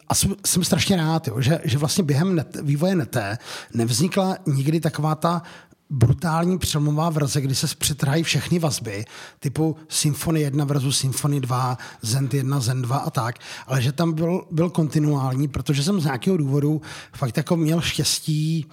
[0.08, 3.38] a jsem, jsem strašně rád, jo, že, že vlastně během net, vývoje neté
[3.74, 5.42] nevznikla nikdy taková ta
[5.90, 9.06] brutální přelomová verze, kdy se přetrhají všechny vazby,
[9.40, 13.36] typu Symfony 1 versus Symfony 2, Zen 1, Zen 2 a tak,
[13.68, 16.82] ale že tam byl, byl kontinuální, protože jsem z nějakého důvodu
[17.14, 18.66] fakt jako měl štěstí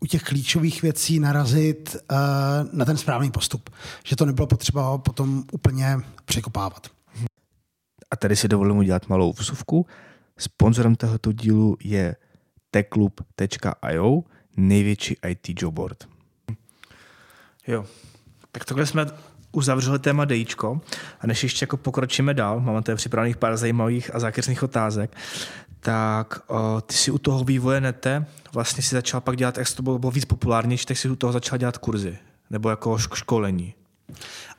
[0.00, 2.18] u těch klíčových věcí narazit uh,
[2.72, 3.70] na ten správný postup.
[4.04, 6.88] Že to nebylo potřeba potom úplně překopávat.
[8.10, 9.86] A tady si dovolím udělat malou vsuvku.
[10.38, 12.16] Sponzorem tohoto dílu je
[12.70, 14.22] techloop.io,
[14.56, 16.08] největší IT jobboard.
[17.66, 17.86] Jo,
[18.52, 19.06] tak tohle jsme
[19.52, 20.80] uzavřeli téma DIčko
[21.20, 25.16] a než ještě jako pokročíme dál, máme tady připravených pár zajímavých a zákeřných otázek,
[25.80, 29.82] tak o, ty si u toho vývoje nete vlastně si začal pak dělat, jak to
[29.82, 32.18] bylo, bylo víc populárnější, tak si u toho začal dělat kurzy
[32.50, 33.74] nebo jako školení.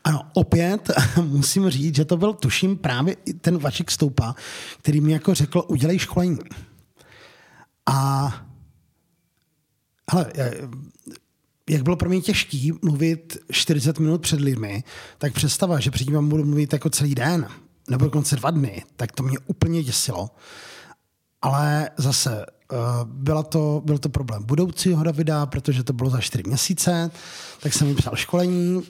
[0.04, 4.36] Ano, opět musím říct, že to byl, tuším, právě ten Vašek Stoupa,
[4.78, 6.40] který mi jako řekl, udělej školení.
[7.86, 8.32] A
[10.12, 10.32] hele,
[11.70, 14.84] jak bylo pro mě těžký mluvit 40 minut před lidmi,
[15.18, 17.48] tak představa, že předtím vám budu mluvit jako celý den,
[17.90, 20.30] nebo dokonce dva dny, tak to mě úplně děsilo.
[21.42, 26.44] Ale zase uh, byla to, byl to problém budoucího Davida, protože to bylo za čtyři
[26.48, 27.12] měsíce,
[27.60, 28.84] tak jsem vypsal školení,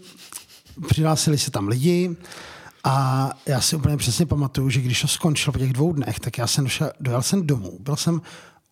[0.87, 2.15] přihlásili se tam lidi
[2.83, 6.37] a já si úplně přesně pamatuju, že když to skončilo po těch dvou dnech, tak
[6.37, 8.21] já jsem došel, dojel jsem domů, byl jsem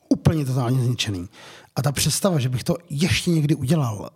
[0.09, 1.29] úplně totálně zničený.
[1.75, 4.09] A ta představa, že bych to ještě někdy udělal,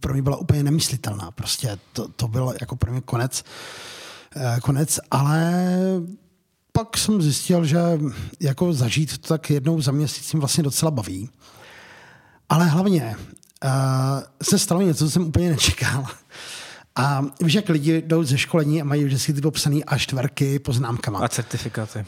[0.00, 1.30] pro mě byla úplně nemyslitelná.
[1.30, 3.44] Prostě to, to bylo jako pro mě konec,
[4.36, 5.66] eh, konec, ale
[6.72, 7.78] pak jsem zjistil, že
[8.40, 11.30] jako zažít to tak jednou za měsíc mě vlastně docela baví.
[12.48, 13.16] Ale hlavně
[13.64, 13.70] uh,
[14.42, 16.06] se stalo něco, co jsem úplně nečekal.
[16.98, 21.18] A víš, jak lidi jdou ze školení a mají vždycky ty popsané a čtverky poznámkama.
[21.18, 22.04] A certifikáty.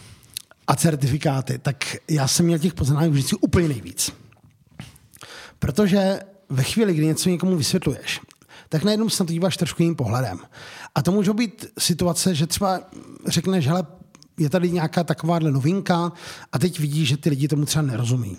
[0.67, 1.59] A certifikáty.
[1.59, 4.13] Tak já jsem měl těch poznámek vždycky úplně nejvíc.
[5.59, 8.21] Protože ve chvíli, kdy něco někomu vysvětluješ,
[8.69, 10.39] tak najednou se na to díváš trošku jiným pohledem.
[10.95, 12.81] A to může být situace, že třeba
[13.27, 13.87] řekneš, hele,
[14.39, 16.13] je tady nějaká takováhle novinka
[16.53, 18.37] a teď vidíš, že ty lidi tomu třeba nerozumí.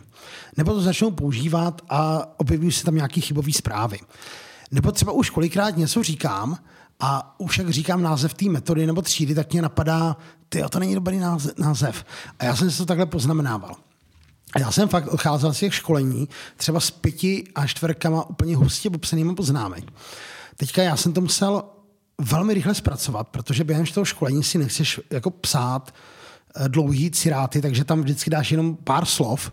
[0.57, 3.99] Nebo to začnou používat a objevují se tam nějaké chybové zprávy.
[4.71, 6.57] Nebo třeba už kolikrát něco říkám
[6.99, 10.17] a už jak říkám název té metody nebo třídy, tak mě napadá,
[10.49, 11.21] ty to není dobrý
[11.57, 12.05] název.
[12.39, 13.75] A já jsem si to takhle poznamenával.
[14.53, 18.89] A já jsem fakt odcházel z těch školení třeba s pěti a čtverkama úplně hustě
[18.89, 19.83] popsanými poznámek.
[20.55, 21.63] Teďka já jsem to musel
[22.21, 25.93] velmi rychle zpracovat, protože během toho školení si nechceš jako psát
[26.55, 29.51] eh, dlouhý ciráty, takže tam vždycky dáš jenom pár slov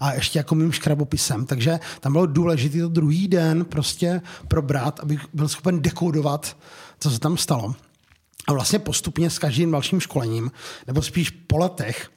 [0.00, 1.46] a ještě jako mým škrabopisem.
[1.46, 6.56] Takže tam bylo důležité to druhý den prostě probrat, abych byl schopen dekodovat,
[7.00, 7.74] co se tam stalo.
[8.46, 10.50] A vlastně postupně s každým dalším školením,
[10.86, 12.10] nebo spíš po letech,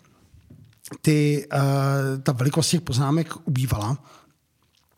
[1.01, 1.59] ty, uh,
[2.23, 3.97] ta velikost těch poznámek ubývala.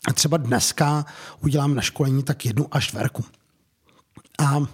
[0.08, 1.04] A třeba dneska
[1.40, 3.24] udělám na školení tak jednu až čtverku.
[4.38, 4.66] A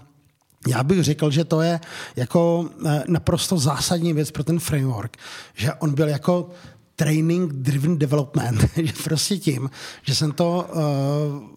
[0.68, 1.80] já bych řekl, že to je
[2.16, 5.16] jako eh, naprosto zásadní věc pro ten framework,
[5.54, 6.50] že on byl jako
[6.96, 9.70] training driven development, že prostě tím,
[10.02, 11.48] že jsem to uh,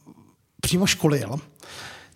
[0.62, 1.39] přímo školil,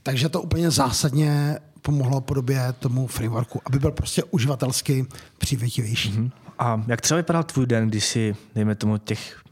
[0.03, 5.05] takže to úplně zásadně pomohlo podobě tomu frameworku, aby byl prostě uživatelsky
[5.37, 6.11] přívětivější.
[6.11, 6.31] Mm-hmm.
[6.59, 9.43] A jak třeba vypadal tvůj den, když si, dejme tomu těch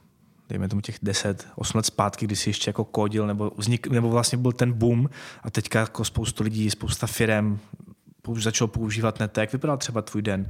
[0.50, 4.10] dejme tomu těch 10, 8 let zpátky, kdy jsi ještě jako kodil, nebo, vznik, nebo
[4.10, 5.10] vlastně byl ten boom
[5.44, 7.60] a teďka jako spoustu lidí, spousta firm
[8.28, 9.38] už začal používat net.
[9.38, 10.50] Jak vypadal třeba tvůj den?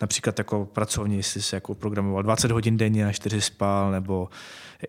[0.00, 4.28] Například jako pracovní, jestli jsi jako programoval 20 hodin denně a 4 spal, nebo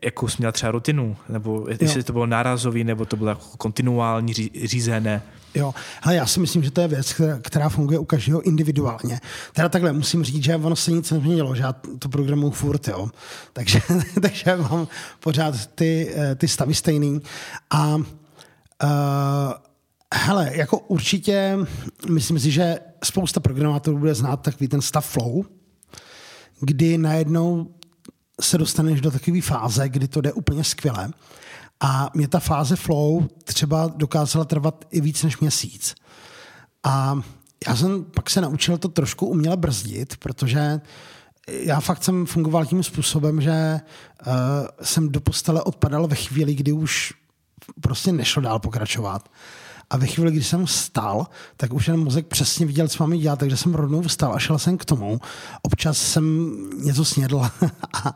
[0.02, 2.04] jakou jsi měl třeba rutinu, nebo jestli jo.
[2.04, 5.22] to bylo nárazový, nebo to bylo jako kontinuální řízené.
[5.56, 9.20] Jo, ale já si myslím, že to je věc, která, která funguje u každého individuálně.
[9.54, 13.10] Teda takhle musím říct, že ono se nic nezměnilo, že já to programu furt, jo.
[13.54, 13.82] Takže,
[14.22, 14.88] takže mám
[15.20, 17.22] pořád ty, eh, ty stavy stejný.
[17.70, 18.04] A uh,
[20.14, 21.58] hele, jako určitě
[22.10, 25.44] myslím si, že spousta programátorů bude znát takový ten stav flow,
[26.60, 27.76] kdy najednou
[28.42, 31.10] se dostaneš do takové fáze, kdy to jde úplně skvěle
[31.80, 35.96] a mě ta fáze flow třeba dokázala trvat i víc než měsíc.
[36.84, 37.22] A
[37.68, 40.82] já jsem pak se naučil to trošku uměle brzdit, protože
[41.48, 43.80] já fakt jsem fungoval tím způsobem, že
[44.28, 44.34] uh,
[44.82, 47.14] jsem do postele odpadal ve chvíli, kdy už
[47.82, 49.30] prostě nešlo dál pokračovat.
[49.94, 51.28] A ve chvíli, kdy jsem vstal,
[51.58, 54.60] tak už ten mozek přesně viděl, co mám dělat, takže jsem rovnou vstal a šel
[54.60, 55.20] jsem k tomu.
[55.62, 57.40] Občas jsem něco snědl
[57.94, 58.16] a,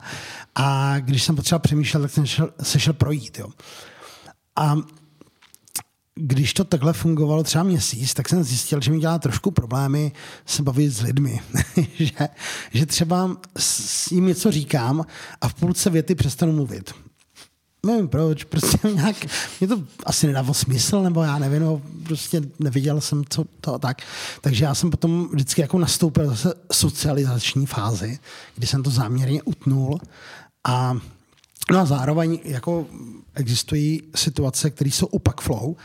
[0.56, 3.40] a když jsem potřeboval přemýšlet, tak jsem šel, se šel projít.
[3.40, 3.50] Jo.
[4.56, 4.78] A
[6.16, 10.12] když to takhle fungovalo třeba měsíc, tak jsem zjistil, že mi dělá trošku problémy
[10.46, 11.42] se bavit s lidmi.
[12.00, 12.30] že,
[12.72, 15.06] že třeba s jim něco říkám
[15.42, 16.94] a v půlce věty přestanu mluvit
[17.86, 19.16] nevím proč, prostě nějak,
[19.60, 24.02] mě to asi nedávalo smysl, nebo já nevím, no, prostě neviděl jsem co to tak.
[24.42, 28.20] Takže já jsem potom vždycky jako nastoupil zase socializační fázi,
[28.56, 30.00] kdy jsem to záměrně utnul
[30.68, 30.98] a
[31.72, 32.86] No a zároveň jako
[33.36, 35.76] existují situace, které jsou opak flow,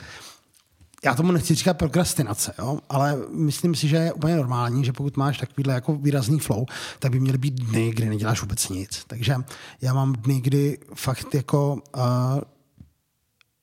[1.05, 2.79] já tomu nechci říkat prokrastinace, jo?
[2.89, 6.67] ale myslím si, že je úplně normální, že pokud máš takovýhle jako výrazný flow,
[6.99, 9.05] tak by měly být dny, kdy neděláš vůbec nic.
[9.07, 9.37] Takže
[9.81, 12.03] já mám dny, kdy fakt jako uh,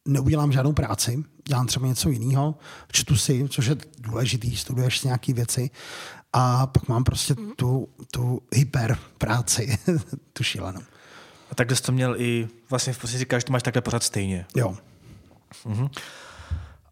[0.08, 2.56] neudělám žádnou práci, dělám třeba něco jiného,
[2.92, 5.70] čtu si, což je důležitý, studuješ nějaké věci
[6.34, 9.78] a pak mám prostě tu, tu hyper práci,
[10.34, 10.82] tu šílenou.
[11.52, 14.04] A takhle jsi to měl i, vlastně v podstatě říkáš, že to máš takhle pořád
[14.04, 14.46] stejně.
[14.56, 14.78] Jo.
[15.66, 15.90] Mhm.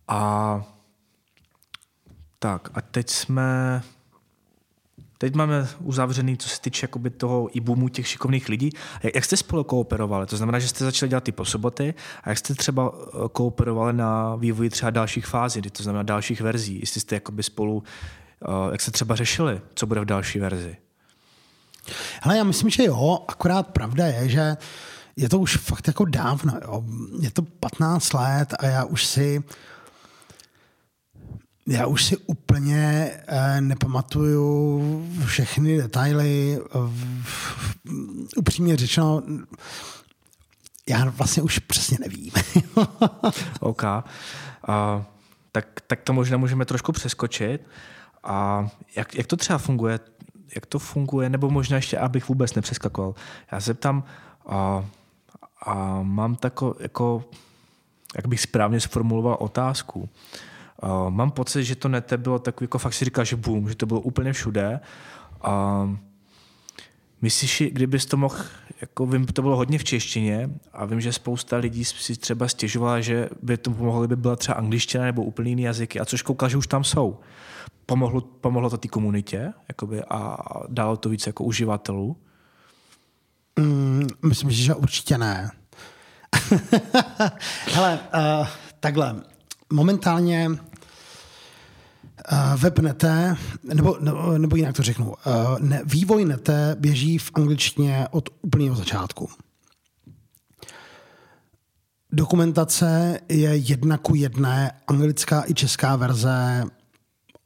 [0.08, 0.64] A
[2.40, 3.82] Tak a teď jsme
[5.18, 8.70] Teď máme uzavřený, co se týče jakoby toho i boomu těch šikovných lidí.
[9.16, 10.26] Jak, jste spolu kooperovali?
[10.26, 11.94] To znamená, že jste začali dělat ty po soboty
[12.24, 16.80] a jak jste třeba eh, kooperovali na vývoji třeba dalších fází, to znamená dalších verzí?
[16.80, 17.84] Jestli jste jakoby spolu,
[18.42, 20.78] eh, jak jste třeba řešili, co bude v další verzi?
[22.22, 24.58] Hele, já myslím, že jo, akorát pravda je, že
[25.16, 26.84] je to už fakt jako dávno, jo.
[27.20, 29.44] Je to 15 let a já už si
[31.68, 36.60] já už si úplně eh, nepamatuju všechny detaily.
[38.38, 39.24] Upřímně řečeno,
[40.90, 42.32] já vlastně už přesně nevím.
[43.60, 43.84] OK.
[43.84, 45.04] Uh,
[45.52, 47.68] tak, tak to možná můžeme trošku přeskočit.
[48.24, 50.00] A jak, jak to třeba funguje?
[50.56, 51.30] Jak to funguje?
[51.30, 53.16] Nebo možná ještě, abych vůbec nepřeskakoval.
[53.52, 54.04] Já se ptám,
[54.44, 54.54] uh,
[55.62, 57.26] a mám tako, jako,
[58.16, 60.00] jak bych správně sformuloval otázku.
[60.00, 60.08] Uh,
[61.10, 63.86] mám pocit, že to nete bylo takový, jako fakt si říkal, že boom, že to
[63.86, 64.80] bylo úplně všude.
[65.48, 65.96] Uh,
[67.22, 68.36] myslíš, kdybys to mohl,
[68.82, 73.02] jako vím, to bylo hodně v češtině a vím, že spousta lidí si třeba stěžovala,
[73.02, 76.50] že by to pomohlo, kdyby byla třeba angličtina nebo úplně jiný jazyky a což koukal,
[76.50, 77.20] že už tam jsou.
[77.86, 80.38] Pomohlo, pomohlo to té komunitě jakoby, a
[80.68, 82.18] dalo to víc jako uživatelů?
[83.60, 85.52] Mm, myslím, že určitě ne.
[87.74, 88.48] Hele, uh,
[88.80, 89.16] takhle.
[89.74, 90.50] Momentálně
[92.32, 95.16] uh, web nete, nebo, nebo, nebo jinak to řeknu, uh,
[95.60, 99.30] ne, vývoj nete běží v angličtině od úplného začátku.
[102.12, 106.64] Dokumentace je jedna ku jedné, anglická i česká verze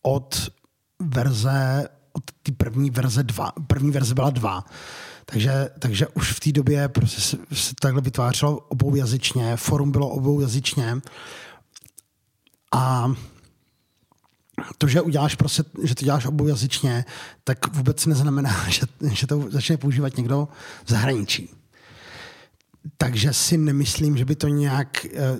[0.01, 0.51] od
[0.99, 4.65] verze, od té první verze dva, první verze byla dva.
[5.25, 11.01] Takže, takže už v té době prostě se, se takhle vytvářelo oboujazyčně, forum bylo oboujazyčně
[12.71, 13.13] a
[14.77, 17.05] to, že uděláš prostě, že to děláš oboujazyčně,
[17.43, 20.47] tak vůbec neznamená, že, že to začne používat někdo
[20.85, 21.49] v zahraničí.
[22.97, 25.05] Takže si nemyslím, že by to nějak...
[25.05, 25.37] Eh,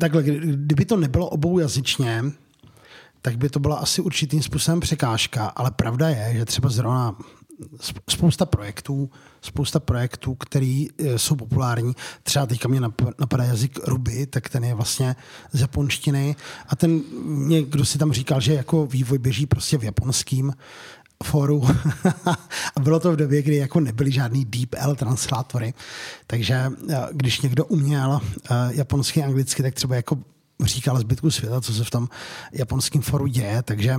[0.00, 2.24] takhle, kdyby to nebylo oboujazyčně,
[3.22, 7.16] tak by to byla asi určitým způsobem překážka, ale pravda je, že třeba zrovna
[8.10, 11.92] spousta projektů, spousta projektů, které e, jsou populární.
[12.22, 12.80] Třeba teďka mě
[13.18, 15.16] napadá jazyk Ruby, tak ten je vlastně
[15.52, 16.36] z japonštiny.
[16.68, 20.52] A ten někdo si tam říkal, že jako vývoj běží prostě v japonským
[21.24, 21.68] fóru.
[22.76, 25.74] a bylo to v době, kdy jako nebyly žádný L translátory.
[26.26, 26.72] Takže e,
[27.12, 30.18] když někdo uměl e, japonsky, anglicky, tak třeba jako
[30.64, 32.08] říkal zbytku světa, co se v tom
[32.52, 33.62] japonském foru děje.
[33.62, 33.96] Takže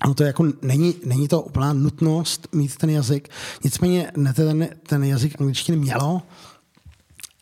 [0.00, 3.28] ano, to jako není, není to úplná nutnost mít ten jazyk,
[3.64, 6.22] nicméně ne ten, ten jazyk angličtiny mělo,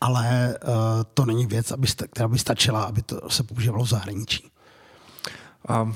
[0.01, 0.73] ale uh,
[1.13, 4.51] to není věc, aby, která by stačila, aby to se používalo v zahraničí.
[5.67, 5.93] A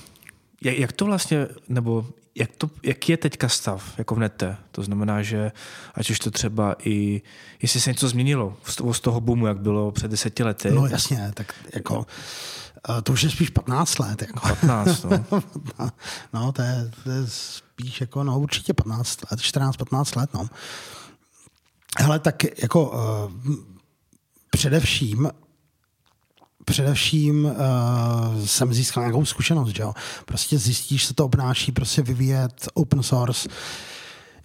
[0.62, 4.58] jak to vlastně, nebo jak, to, jak je teďka stav jako v nete?
[4.72, 5.52] To znamená, že
[5.94, 7.22] ať už to třeba i,
[7.62, 8.58] jestli se něco změnilo
[8.92, 10.72] z toho boomu, jak bylo před deseti lety.
[10.72, 12.06] No jasně, tak jako
[13.04, 14.22] to už je spíš 15 let.
[14.22, 14.48] Jako.
[14.48, 15.26] 15, no.
[16.34, 20.50] no, to je, to je spíš jako, no určitě 15 let, 14-15 let, no.
[22.00, 23.56] Hele, tak jako uh,
[24.50, 25.30] především
[26.66, 29.94] především uh, jsem získal nějakou zkušenost, že jo.
[30.26, 33.50] Prostě zjistíš, se to obnáší prostě vyvíjet open source,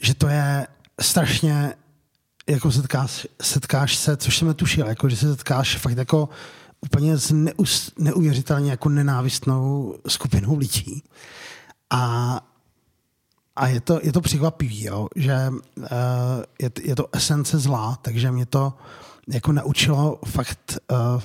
[0.01, 0.67] že to je
[1.01, 1.75] strašně
[2.49, 6.29] jako setkáš, setkáš se, což jsem netušil, jako že se setkáš fakt jako
[6.85, 11.03] úplně s neus, neuvěřitelně jako nenávistnou skupinou lidí.
[11.91, 12.41] A,
[13.57, 15.37] a je to, je to překvapivý, jo, že
[15.77, 15.87] uh,
[16.63, 18.73] je, je to esence zla, takže mě to
[19.29, 21.23] jako naučilo fakt uh,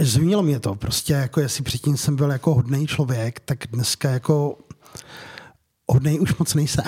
[0.00, 0.74] zmínilo mě to.
[0.74, 4.58] Prostě jako jestli předtím jsem byl jako hodný člověk, tak dneska jako
[5.88, 6.84] hodný už moc nejsem.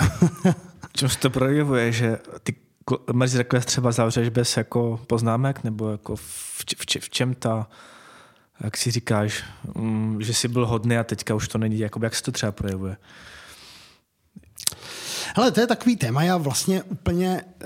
[0.93, 2.55] Čím se to projevuje, že ty
[3.13, 7.67] Mercy Request třeba zavřeš bez jako poznámek, nebo jako v, v, v čem ta,
[8.63, 9.43] jak si říkáš,
[9.73, 12.51] um, že jsi byl hodný a teďka už to není, jako jak se to třeba
[12.51, 12.97] projevuje?
[15.35, 17.65] Ale to je takový téma, já vlastně úplně, eh,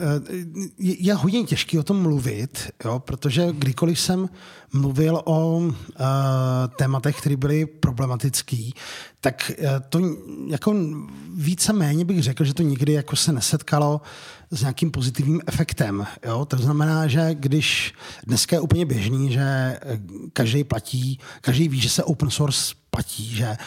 [0.77, 4.29] je hodně těžký o tom mluvit, jo, protože kdykoliv jsem
[4.73, 5.73] mluvil o uh,
[6.77, 8.73] tématech, které byly problematický,
[9.21, 9.99] tak uh, to
[10.47, 10.75] jako
[11.33, 14.01] více-méně bych řekl, že to nikdy jako se nesetkalo
[14.51, 16.07] s nějakým pozitivním efektem.
[16.25, 16.45] Jo?
[16.45, 17.93] To znamená, že když
[18.27, 19.79] dneska je úplně běžný, že
[20.33, 23.57] každý platí, každý ví, že se open source platí, že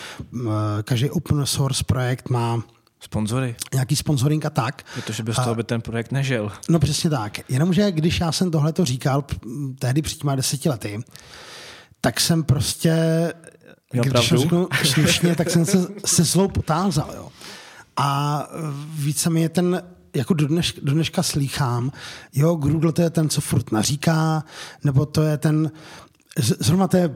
[0.84, 2.62] každý open source projekt má
[3.04, 3.56] Sponzory.
[3.74, 4.82] Nějaký sponsoring a tak.
[4.94, 6.52] Protože bez toho by ten projekt nežil.
[6.68, 7.50] No přesně tak.
[7.50, 9.24] Jenomže když já jsem tohle to říkal
[9.78, 11.00] tehdy před těma deseti lety,
[12.00, 12.94] tak jsem prostě
[13.92, 17.10] Měl když to řeknu slušně, tak jsem se se zlou potázal.
[17.16, 17.28] Jo.
[17.96, 18.42] A
[18.94, 19.82] více mi je ten,
[20.14, 21.92] jako do, dneš, do dneška slýchám,
[22.34, 24.44] jo, Google to je ten, co furt naříká,
[24.84, 25.70] nebo to je ten,
[26.38, 27.14] zrovna to je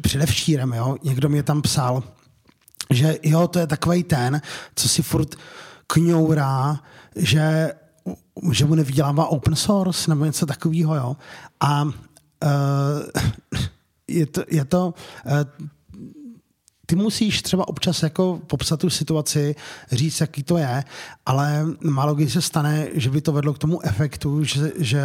[0.00, 2.02] předevčírem, jo, někdo mě tam psal,
[2.90, 4.40] že jo, to je takový ten,
[4.74, 5.34] co si furt
[5.86, 6.80] kňourá,
[7.16, 7.72] že,
[8.52, 11.16] že mu nevydělává open source nebo něco takového, jo.
[11.60, 11.92] A uh,
[14.08, 14.94] je to, je to
[15.26, 15.68] uh,
[16.90, 19.54] ty musíš třeba občas jako popsat tu situaci,
[19.92, 20.84] říct, jaký to je,
[21.26, 25.02] ale málo kdy se stane, že by to vedlo k tomu efektu, že, že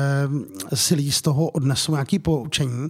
[0.73, 2.89] si lidi z toho odnesou nějaký poučení,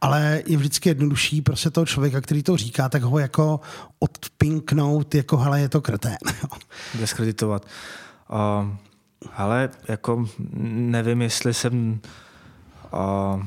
[0.00, 3.60] ale je vždycky jednodušší prostě toho člověka, který to říká, tak ho jako
[3.98, 6.16] odpinknout, jako hele, je to kretén.
[7.00, 7.66] Deskreditovat.
[8.30, 8.70] Uh,
[9.32, 10.28] hele, jako
[10.66, 12.00] nevím, jestli jsem
[12.92, 13.42] uh,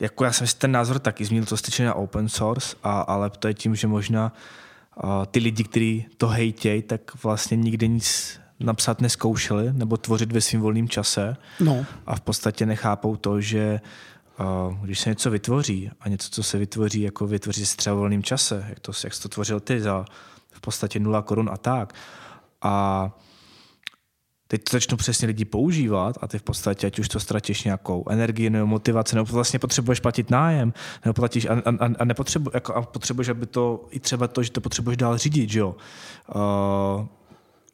[0.00, 3.30] jako já jsem si ten názor taky zmínil, to styče na open source, a, ale
[3.30, 4.32] to je tím, že možná
[5.04, 10.40] uh, ty lidi, kteří to hejtějí, tak vlastně nikdy nic napsat neskoušeli nebo tvořit ve
[10.40, 11.86] svém volném čase no.
[12.06, 13.80] a v podstatě nechápou to, že
[14.82, 18.22] když se něco vytvoří a něco, co se vytvoří, jako vytvoří se třeba v volném
[18.22, 20.04] čase, jak, to, jak jsi to tvořil ty za
[20.50, 21.94] v podstatě nula korun a tak.
[22.62, 23.10] A
[24.48, 28.04] teď to začnou přesně lidi používat a ty v podstatě, ať už to ztratíš nějakou
[28.10, 30.72] energii nebo motivaci, nebo vlastně potřebuješ platit nájem,
[31.04, 34.50] nebo platíš a, a, a, nepotřebu, jako, a potřebuješ, aby to, i třeba to, že
[34.50, 35.76] to potřebuješ dál řídit, že jo.
[36.34, 37.06] Uh,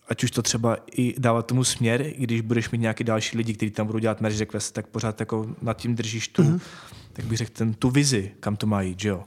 [0.08, 3.54] ať už to třeba i dávat tomu směr, i když budeš mít nějaký další lidi,
[3.54, 6.60] kteří tam budou dělat merge request, tak pořád jako nad tím držíš tu, mm-hmm.
[7.12, 9.24] tak bych řekl, ten, tu vizi, kam to mají, že jo.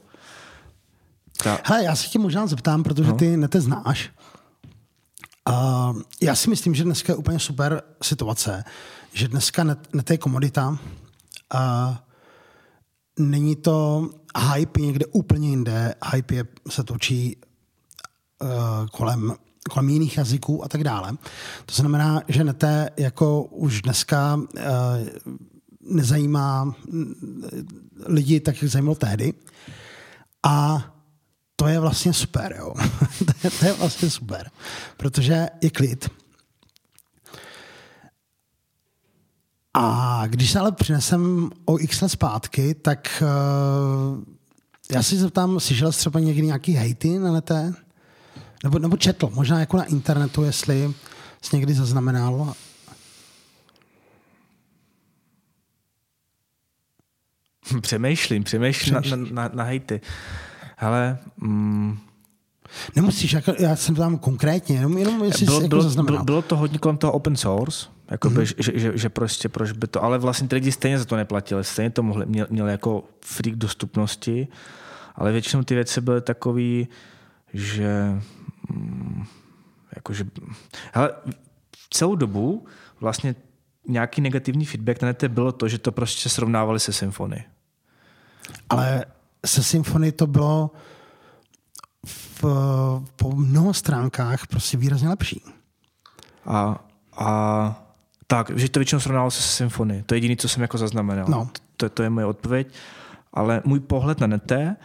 [1.44, 1.60] Ta...
[1.64, 3.18] Hele, já se tě možná zeptám, protože no.
[3.18, 4.10] ty nete znáš.
[6.22, 8.64] Já si myslím, že dneska je úplně super situace,
[9.14, 10.70] že dneska net, net je komodita.
[10.70, 10.78] Uh,
[13.20, 14.10] není to
[14.54, 15.96] hype někde úplně jinde.
[16.12, 17.38] Hype je, se točí
[18.42, 19.34] uh, kolem,
[19.70, 21.18] kolem jiných jazyků a tak dále.
[21.66, 24.44] To znamená, že nete jako už dneska uh,
[25.82, 26.76] nezajímá
[28.06, 29.34] lidi tak, jak zajímalo tehdy.
[30.44, 30.84] A
[31.60, 32.74] to je vlastně super, jo.
[33.26, 34.52] to, je, to je vlastně super,
[34.98, 36.10] protože je klid.
[39.74, 44.24] A když se ale přinesem o x let zpátky, tak uh,
[44.92, 47.74] já si zeptám, slyšel jsi třeba někdy nějaký hejty na nete?
[48.64, 50.94] Nebo, nebo četl, možná jako na internetu, jestli
[51.42, 52.54] jsi někdy zaznamenal.
[57.82, 59.36] Přemýšlím, přemýšlím, přemýšlím.
[59.36, 60.02] Na, na, na hejty.
[60.80, 61.98] Hele, mm,
[62.96, 66.42] Nemusíš, jako, já jsem tam konkrétně, jenom, jenom jestli bylo, jsi jako bylo, bylo, bylo
[66.42, 68.42] to hodně kolem toho open source, jako mm-hmm.
[68.42, 71.64] že, že, že, prostě proč by to, ale vlastně ty lidi stejně za to neplatili,
[71.64, 74.48] stejně to mohli, měli, měli jako freak dostupnosti,
[75.16, 76.88] ale většinou ty věci byly takový,
[77.54, 78.22] že
[78.70, 79.26] mm,
[79.96, 80.26] jakože,
[80.94, 81.12] hele,
[81.90, 82.66] celou dobu
[83.00, 83.36] vlastně
[83.88, 87.46] nějaký negativní feedback na nete bylo to, že to prostě srovnávali se symfony.
[88.70, 89.06] Ale
[89.48, 90.72] se symfony to bylo
[92.06, 92.44] v,
[93.16, 95.44] po mnoho stránkách prostě výrazně lepší.
[96.46, 96.86] A,
[97.18, 97.84] a
[98.28, 100.04] tak, že to většinou srovnalo se symfony.
[100.06, 101.26] To je jediné, co jsem jako zaznamenal.
[101.30, 101.50] No.
[101.78, 102.74] To, to je moje odpověď.
[103.34, 104.76] Ale můj pohled na nete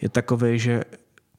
[0.00, 0.82] je takový, že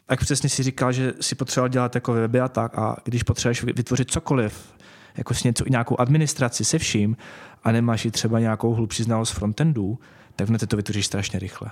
[0.10, 3.64] jak přesně si říkal, že si potřeboval dělat jako weby a tak, a když potřebuješ
[3.64, 4.74] vytvořit cokoliv,
[5.18, 7.18] jako s něco, nějakou administraci se vším
[7.64, 10.00] a nemáš i třeba nějakou hlubší znalost frontendů,
[10.36, 11.72] tak v nete to vytvoříš strašně rychle.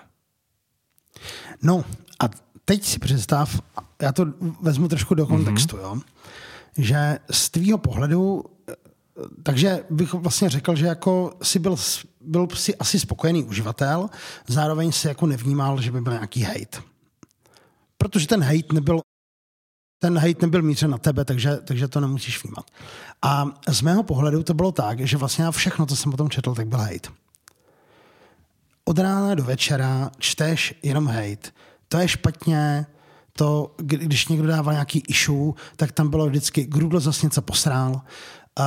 [1.61, 1.83] No
[2.19, 2.29] a
[2.65, 3.61] teď si představ,
[4.01, 4.25] já to
[4.61, 5.81] vezmu trošku do kontextu, mm-hmm.
[5.81, 6.01] jo,
[6.77, 8.43] že z tvýho pohledu,
[9.43, 11.75] takže bych vlastně řekl, že jako si byl,
[12.21, 14.09] byl si asi spokojený uživatel,
[14.47, 16.81] zároveň si jako nevnímal, že by byl nějaký hate.
[17.97, 18.99] Protože ten hate nebyl
[19.99, 22.65] ten hate nebyl mířen na tebe, takže, takže to nemusíš vnímat.
[23.21, 26.67] A z mého pohledu to bylo tak, že vlastně všechno, co jsem potom četl, tak
[26.67, 27.24] byl hate
[28.85, 31.49] od rána do večera čteš jenom hate.
[31.87, 32.85] To je špatně,
[33.33, 37.91] to, když někdo dával nějaký issue, tak tam bylo vždycky, Google zase něco posrál.
[37.91, 38.65] Uh,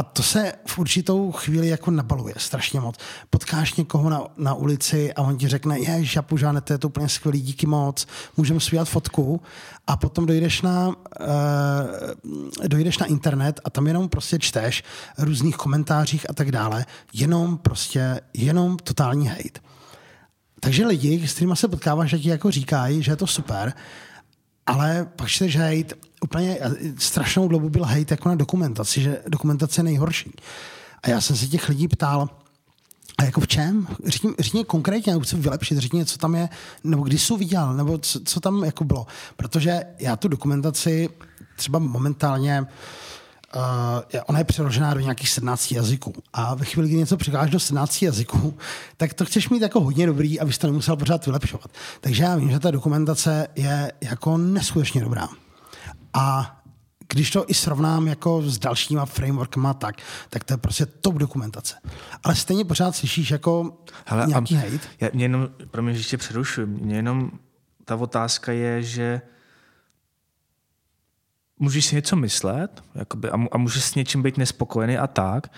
[0.00, 2.96] a to se v určitou chvíli jako nabaluje strašně moc.
[3.30, 6.88] Potkáš někoho na, na ulici a on ti řekne, je, žapu, žádné, to je to
[6.88, 9.42] úplně skvělý, díky moc, můžeme si fotku
[9.86, 10.94] a potom dojdeš na, uh,
[12.66, 14.84] dojdeš na internet a tam jenom prostě čteš
[15.18, 19.60] různých komentářích a tak dále, jenom prostě, jenom totální hate.
[20.60, 23.72] Takže lidi, s kterými se potkáváš, ti jako říkají, že je to super,
[24.70, 26.58] ale pak čteš hate, úplně
[26.98, 30.32] strašnou dobu byl hate jako na dokumentaci, že dokumentace je nejhorší.
[31.02, 32.28] A já jsem se těch lidí ptal,
[33.18, 33.86] A jako v čem?
[34.06, 36.48] Řekni, řekni konkrétně, nebo co vylepšit, řekni, co tam je,
[36.84, 39.06] nebo kdy jsi viděl, nebo co, co tam jako bylo.
[39.36, 41.08] Protože já tu dokumentaci
[41.56, 42.66] třeba momentálně
[43.56, 46.14] Uh, ona je přeložená do nějakých 17 jazyků.
[46.32, 48.58] A ve chvíli, kdy něco překládáš do 17 jazyků,
[48.96, 51.70] tak to chceš mít jako hodně dobrý, abys to nemusel pořád vylepšovat.
[52.00, 55.28] Takže já vím, že ta dokumentace je jako neskutečně dobrá.
[56.12, 56.56] A
[57.08, 59.96] když to i srovnám jako s dalšíma frameworkama, tak,
[60.28, 61.74] tak to je prostě top dokumentace.
[62.24, 64.78] Ale stejně pořád slyšíš jako Hele, nějaký hate.
[65.00, 67.30] Já, mě jenom, pro mě ještě přerušuji, mě jenom
[67.84, 69.20] ta otázka je, že
[71.60, 75.52] můžeš si něco myslet jakoby, a, a můžeš s něčím být nespokojený a tak,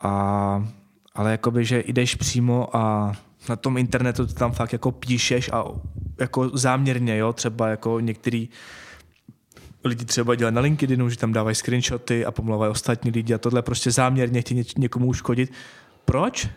[0.00, 0.68] a,
[1.14, 3.12] ale jakoby, že jdeš přímo a
[3.48, 5.64] na tom internetu to tam fakt jako píšeš a
[6.20, 8.48] jako záměrně, jo, třeba jako některý
[9.84, 13.62] lidi třeba dělají na LinkedInu, že tam dávají screenshoty a pomlouvají ostatní lidi a tohle
[13.62, 15.52] prostě záměrně chtějí někomu uškodit.
[16.04, 16.48] Proč?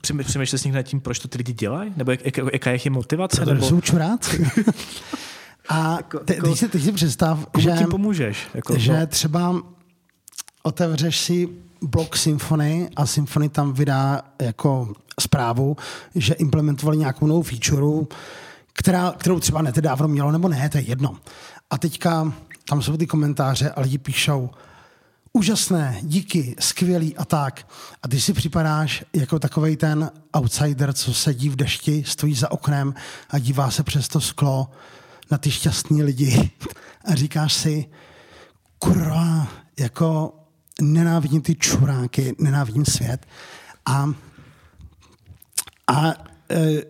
[0.00, 1.92] Přemýšlel s nich nad tím, proč to ty lidi dělají?
[1.96, 3.36] Nebo jak, jak, jaká je jejich motivace?
[3.36, 3.66] Protože nebo...
[3.66, 4.46] jsou čuráci.
[5.68, 8.48] A jako, te, teď, si, teď si představ, že, tím pomůžeš?
[8.54, 9.06] Jako, že no.
[9.06, 9.62] třeba
[10.62, 11.48] otevřeš si
[11.82, 15.76] blok Symfony a Symfony tam vydá jako zprávu,
[16.14, 18.06] že implementovali nějakou novou feature,
[18.72, 21.16] která, kterou třeba ne dávno mělo, nebo ne, to je jedno.
[21.70, 22.32] A teďka
[22.68, 24.50] tam jsou ty komentáře a lidi píšou,
[25.32, 27.66] úžasné, díky, skvělý a tak.
[28.02, 32.94] A ty si připadáš jako takový ten outsider, co sedí v dešti, stojí za oknem
[33.30, 34.70] a dívá se přes to sklo
[35.32, 36.50] na ty šťastní lidi
[37.04, 37.86] a říkáš si,
[38.78, 39.48] kurva,
[39.80, 40.34] jako
[40.80, 43.26] nenávidím ty čuráky, nenávidím svět.
[43.86, 44.12] A,
[45.86, 46.08] a
[46.50, 46.82] e,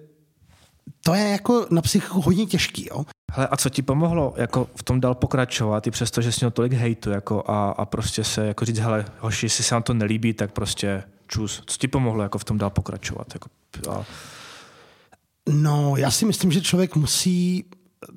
[1.04, 2.88] to je jako na psychiku hodně těžký.
[2.90, 3.04] Jo?
[3.32, 6.50] Hele, a co ti pomohlo jako v tom dal pokračovat, i přesto, že jsi měl
[6.50, 9.94] tolik hejtu jako a, a prostě se jako říct, hele, hoši, jestli se vám to
[9.94, 11.62] nelíbí, tak prostě čus.
[11.66, 13.26] Co ti pomohlo jako v tom dál pokračovat?
[13.34, 13.48] Jako,
[13.90, 14.04] a...
[15.48, 17.64] No, já si myslím, že člověk musí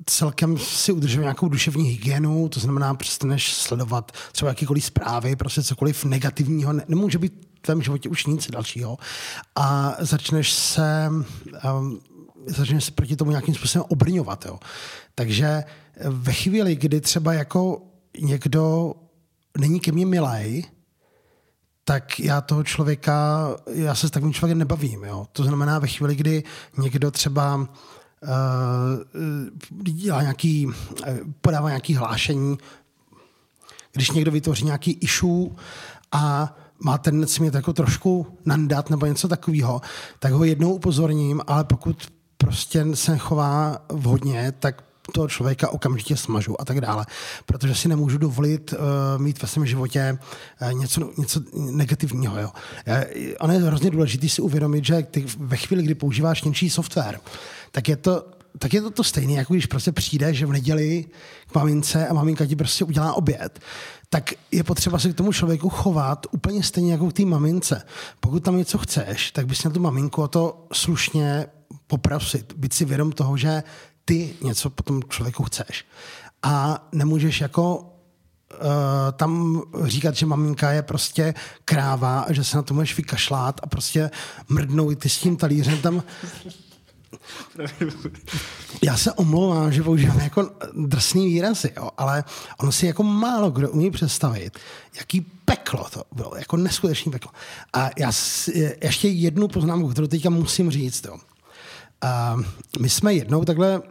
[0.06, 6.04] celkem si udržovat nějakou duševní hygienu, to znamená, přestaneš sledovat třeba jakýkoliv zprávy, prostě cokoliv
[6.04, 8.98] negativního, ne, nemůže být v tvém životě už nic dalšího
[9.56, 11.10] a začneš se
[11.78, 12.00] um,
[12.46, 14.46] začneš se proti tomu nějakým způsobem obrňovat.
[14.46, 14.58] Jo.
[15.14, 15.64] Takže
[16.04, 17.82] ve chvíli, kdy třeba jako
[18.20, 18.94] někdo
[19.58, 20.64] není ke mně milej,
[21.84, 25.04] tak já toho člověka, já se s takovým člověkem nebavím.
[25.04, 25.26] Jo.
[25.32, 26.44] To znamená ve chvíli, kdy
[26.78, 27.68] někdo třeba
[29.82, 30.72] dělá nějaký, uh,
[31.40, 32.58] podává nějaký hlášení,
[33.92, 35.50] když někdo vytvoří nějaký issue
[36.12, 39.80] a má tendenci mě jako trošku nandat nebo něco takového,
[40.18, 42.06] tak ho jednou upozorním, ale pokud
[42.36, 47.06] prostě se chová vhodně, tak toho člověka okamžitě smažu a tak dále.
[47.46, 50.18] Protože si nemůžu dovolit uh, mít ve svém životě
[50.62, 51.40] uh, něco, něco
[51.70, 52.40] negativního.
[52.40, 52.50] Jo.
[52.88, 52.94] Uh,
[53.40, 57.20] ono je hrozně důležité si uvědomit, že ty ve chvíli, kdy používáš něčí software,
[57.70, 61.04] tak je to tak je to to stejné, jako když prostě přijde, že v neděli
[61.46, 63.60] k mamince a maminka ti prostě udělá oběd,
[64.10, 67.82] tak je potřeba se k tomu člověku chovat úplně stejně jako k té mamince.
[68.20, 71.46] Pokud tam něco chceš, tak bys měl tu maminku o to slušně
[71.86, 73.62] poprosit, být si vědom toho, že
[74.04, 75.84] ty něco po tom člověku chceš.
[76.42, 77.86] A nemůžeš jako uh,
[79.12, 83.66] tam říkat, že maminka je prostě kráva a že se na to můžeš vykašlát a
[83.66, 84.10] prostě
[84.48, 86.02] mrdnout ty s tím talířem tam
[88.82, 92.24] já se omlouvám, že používám jako drsný výrazy, jo, ale
[92.60, 94.58] ono si jako málo kdo umí představit,
[94.96, 97.30] jaký peklo to bylo, jako neskutečný peklo.
[97.72, 101.04] A já si, ještě jednu poznámku, kterou teďka musím říct.
[101.04, 101.18] Jo.
[102.02, 102.36] A
[102.80, 103.82] my jsme jednou takhle,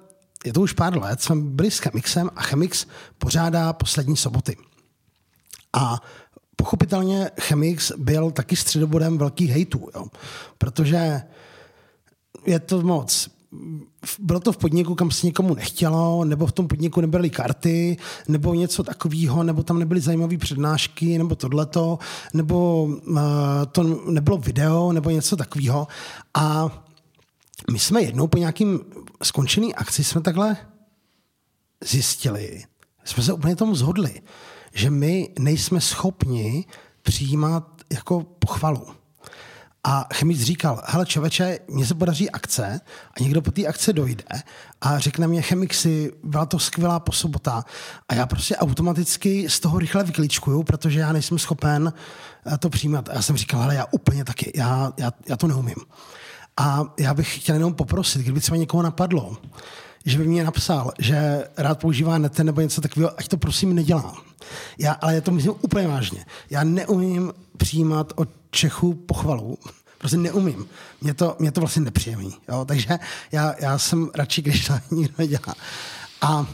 [0.45, 2.86] je to už pár let, jsme byli s Chemixem a Chemix
[3.17, 4.57] pořádá poslední soboty.
[5.73, 6.01] A
[6.55, 10.05] pochopitelně Chemix byl taky středobodem velkých hejtů, jo,
[10.57, 11.21] protože
[12.45, 13.29] je to moc.
[14.19, 18.53] Bylo to v podniku, kam se nikomu nechtělo, nebo v tom podniku nebyly karty, nebo
[18.53, 21.99] něco takového, nebo tam nebyly zajímavé přednášky, nebo tohleto,
[22.33, 23.19] nebo uh,
[23.71, 25.87] to nebylo video, nebo něco takového.
[26.33, 26.69] A
[27.71, 28.79] my jsme jednou po nějakým
[29.23, 30.57] skončený akci jsme takhle
[31.83, 32.63] zjistili,
[33.03, 34.21] jsme se úplně tomu zhodli,
[34.73, 36.65] že my nejsme schopni
[37.01, 38.87] přijímat jako pochvalu.
[39.88, 42.81] A chemic říkal, hele čověče, mně se podaří akce
[43.13, 44.23] a někdo po té akce dojde
[44.81, 47.65] a řekne mě, chemixi, byla to skvělá po sobota
[48.09, 51.93] a já prostě automaticky z toho rychle vyklíčkuju, protože já nejsem schopen
[52.53, 53.09] eh, to přijímat.
[53.09, 55.77] A já jsem říkal, hele, já úplně taky, já, já, já to neumím.
[56.57, 59.38] A já bych chtěl jenom poprosit, kdyby třeba někoho napadlo,
[60.05, 64.15] že by mě napsal, že rád používá net nebo něco takového, ať to prosím nedělá.
[64.79, 66.25] Já, ale já to myslím úplně vážně.
[66.49, 69.58] Já neumím přijímat od Čechů pochvalu,
[69.97, 70.68] Prostě neumím.
[71.01, 72.34] Mě to, mě to vlastně nepříjemný.
[72.49, 72.66] Jo?
[72.66, 72.99] Takže
[73.32, 75.56] já, já jsem radši, když to nikdo nedělá.
[76.22, 76.47] A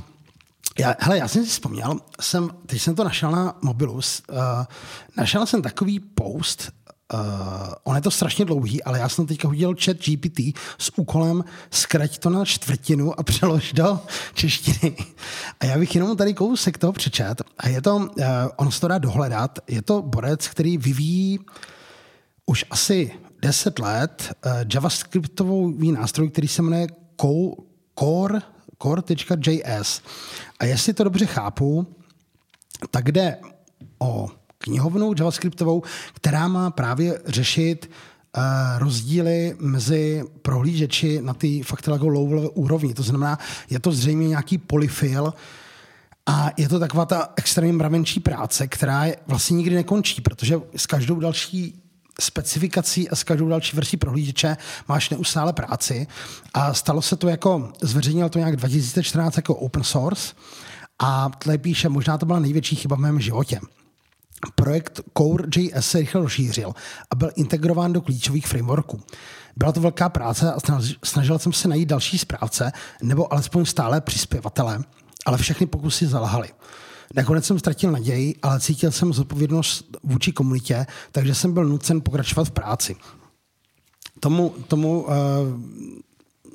[0.79, 4.01] já, hele, já jsem si vzpomněl, jsem, teď jsem to našel na mobilu, uh,
[5.17, 6.71] našel jsem takový post,
[7.13, 7.19] uh,
[7.83, 10.39] on je to strašně dlouhý, ale já jsem teďka hodil chat GPT
[10.77, 13.99] s úkolem zkrať to na čtvrtinu a přelož do
[14.33, 14.95] češtiny.
[15.59, 17.41] A já bych jenom tady kousek toho přečet.
[17.57, 18.05] A je to, uh,
[18.55, 21.45] on se to dá dohledat, je to borec, který vyvíjí už
[22.69, 26.87] asi 10 let uh, javascriptový nástroj, který se jmenuje
[27.99, 28.39] Core.
[30.59, 31.87] A jestli to dobře chápu,
[32.91, 33.37] tak jde
[33.99, 35.83] o knihovnu javascriptovou,
[36.13, 37.91] která má právě řešit
[38.37, 38.43] uh,
[38.77, 42.93] rozdíly mezi prohlížeči na ty fakt jako low úrovni.
[42.93, 43.39] To znamená,
[43.69, 45.33] je to zřejmě nějaký polyfil,
[46.25, 50.85] a je to taková ta extrémně mravenčí práce, která je vlastně nikdy nekončí, protože s
[50.85, 51.80] každou další
[52.21, 54.57] specifikací a s každou další verzí prohlížeče
[54.87, 56.07] máš neustále práci.
[56.53, 60.33] A stalo se to jako, zveřejnil to nějak 2014 jako open source
[60.99, 63.59] a tady píše, možná to byla největší chyba v mém životě.
[64.55, 66.73] Projekt Core.js se rychle rozšířil
[67.11, 69.01] a byl integrován do klíčových frameworků.
[69.55, 70.57] Byla to velká práce a
[71.03, 74.79] snažil jsem se najít další správce nebo alespoň stále přispěvatele,
[75.25, 76.49] ale všechny pokusy zalhaly.
[77.15, 82.43] Nakonec jsem ztratil naději, ale cítil jsem zodpovědnost vůči komunitě, takže jsem byl nucen pokračovat
[82.47, 82.95] v práci.
[84.19, 85.13] Tomu, tomu uh,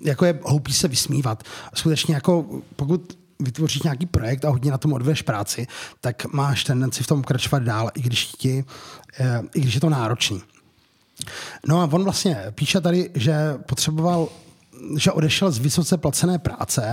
[0.03, 1.45] jako je hloupý se vysmívat.
[1.75, 2.47] Skutečně jako
[2.77, 5.67] pokud vytvoříš nějaký projekt a hodně na tom odvedeš práci,
[6.01, 8.65] tak máš tendenci v tom pokračovat dál, i když, ti,
[9.21, 10.43] uh, i když je to náročný.
[11.69, 14.29] No a on vlastně píše tady, že potřeboval,
[14.97, 16.93] že odešel z vysoce placené práce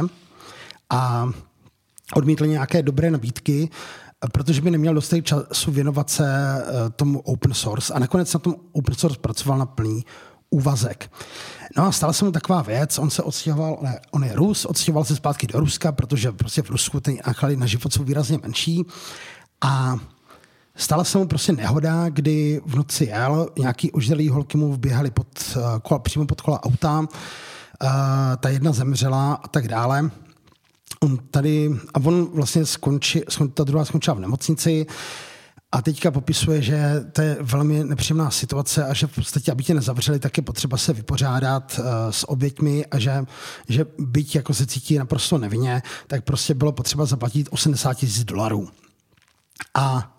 [0.90, 1.30] a
[2.16, 3.70] odmítl nějaké dobré nabídky,
[4.32, 7.94] protože by neměl dostatek času věnovat se eh, tomu open source.
[7.94, 10.06] A nakonec na tom open source pracoval na plný
[10.50, 11.12] úvazek.
[11.78, 15.04] No a stala se mu taková věc, on se odstěhoval, ne, on je Rus, odstěhoval
[15.04, 18.86] se zpátky do Ruska, protože prostě v Rusku ty náklady na život jsou výrazně menší.
[19.62, 19.98] A
[20.76, 25.28] stala se mu prostě nehoda, kdy v noci jel, nějaký oždělý holky mu vběhali pod,
[25.58, 27.88] eh, kola, přímo pod kola auta, uh,
[28.40, 30.10] ta jedna zemřela a tak dále
[31.04, 33.22] on tady, a on vlastně skončí,
[33.54, 34.86] ta druhá skončila v nemocnici,
[35.72, 39.74] a teďka popisuje, že to je velmi nepříjemná situace a že v podstatě, aby tě
[39.74, 43.26] nezavřeli, tak je potřeba se vypořádat uh, s oběťmi a že,
[43.70, 48.70] že byť jako se cítí naprosto nevinně, tak prostě bylo potřeba zaplatit 80 tisíc dolarů.
[49.74, 50.16] A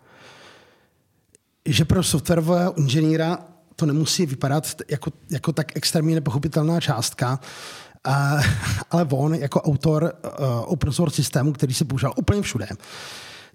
[1.67, 3.39] že pro softwarového inženýra
[3.77, 7.41] to nemusí vypadat jako, jako tak extrémně nepochopitelná částka,
[8.09, 8.43] Uh,
[8.91, 12.69] ale on jako autor uh, open source systému, který se používal úplně všude,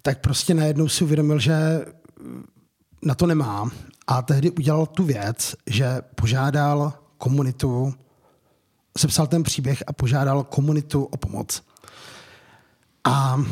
[0.02, 1.84] tak prostě najednou si uvědomil, že
[3.02, 3.70] na to nemá
[4.06, 7.94] a tehdy udělal tu věc, že požádal komunitu,
[8.98, 11.62] sepsal ten příběh a požádal komunitu o pomoc.
[13.04, 13.44] A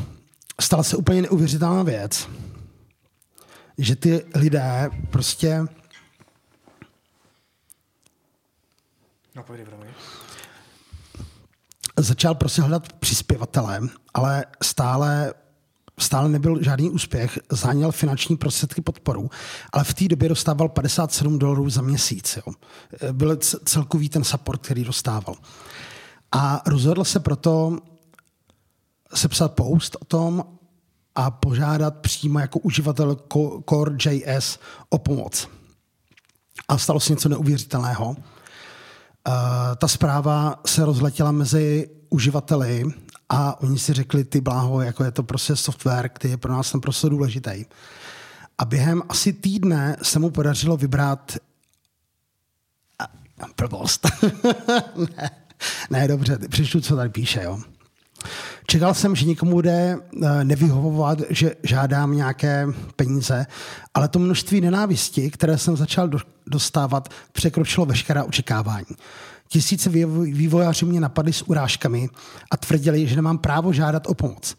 [0.61, 2.29] stala se úplně neuvěřitelná věc,
[3.79, 5.67] že ty lidé prostě
[9.35, 9.61] No, pojď,
[12.03, 13.81] začal prostě hledat přispěvatele,
[14.15, 15.35] ale stále
[15.99, 19.31] stále nebyl žádný úspěch, záněl finanční prostředky podporu,
[19.73, 22.39] ale v té době dostával 57 dolarů za měsíc.
[22.47, 22.53] Jo.
[23.13, 25.35] Byl celkový ten support, který dostával.
[26.33, 27.79] A rozhodl se proto
[29.15, 30.45] sepsat post o tom
[31.15, 33.17] a požádat přímo jako uživatel
[33.69, 35.49] Core.js o pomoc.
[36.69, 38.17] A stalo se něco neuvěřitelného.
[39.29, 39.35] Uh,
[39.79, 42.85] ta zpráva se rozletěla mezi uživateli
[43.29, 46.73] a oni si řekli, ty bláho, jako je to prostě software, který je pro nás
[46.73, 47.65] ten prostě důležitý.
[48.59, 51.37] A během asi týdne se mu podařilo vybrat
[53.57, 54.07] blbost.
[55.17, 55.31] ne,
[55.91, 57.59] ne, dobře, přečtu, co tady píše, jo.
[58.67, 62.67] Čekal jsem, že někomu bude eh, nevyhovovat, že žádám nějaké
[62.97, 63.47] peníze,
[63.95, 66.11] ale to množství nenávisti, které jsem začal
[66.47, 68.97] dostávat, překročilo veškerá očekávání.
[69.49, 69.91] Tisíce
[70.25, 72.09] vývojářů mě napadly s urážkami
[72.51, 74.57] a tvrdili, že nemám právo žádat o pomoc.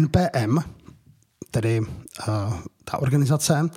[0.00, 0.58] NPM,
[1.50, 1.86] tedy uh,
[2.84, 3.70] ta organizace,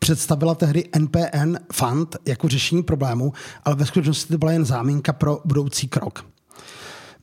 [0.00, 3.32] představila tehdy NPN Fund jako řešení problému,
[3.64, 6.24] ale ve skutečnosti to byla jen záminka pro budoucí krok.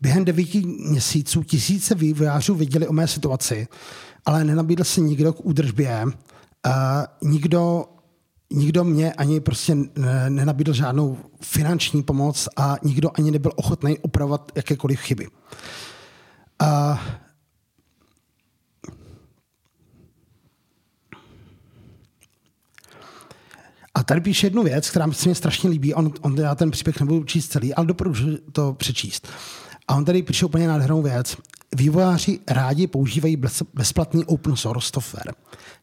[0.01, 3.67] Během devíti měsíců tisíce vývojářů viděli o mé situaci,
[4.25, 6.11] ale nenabídl se nikdo k údržbě, uh,
[7.21, 7.85] nikdo,
[8.51, 9.77] nikdo mě ani prostě
[10.29, 15.27] nenabídl žádnou finanční pomoc a nikdo ani nebyl ochotný opravovat jakékoliv chyby.
[16.61, 16.97] Uh,
[23.95, 25.93] a tady píše jednu věc, která se mi strašně líbí.
[25.93, 29.27] On, on já ten příběh nebudu číst celý, ale doporučuji to přečíst.
[29.87, 31.37] A on tady píše úplně nádhernou věc.
[31.75, 33.37] Vývojáři rádi používají
[33.73, 35.33] bezplatný open source software.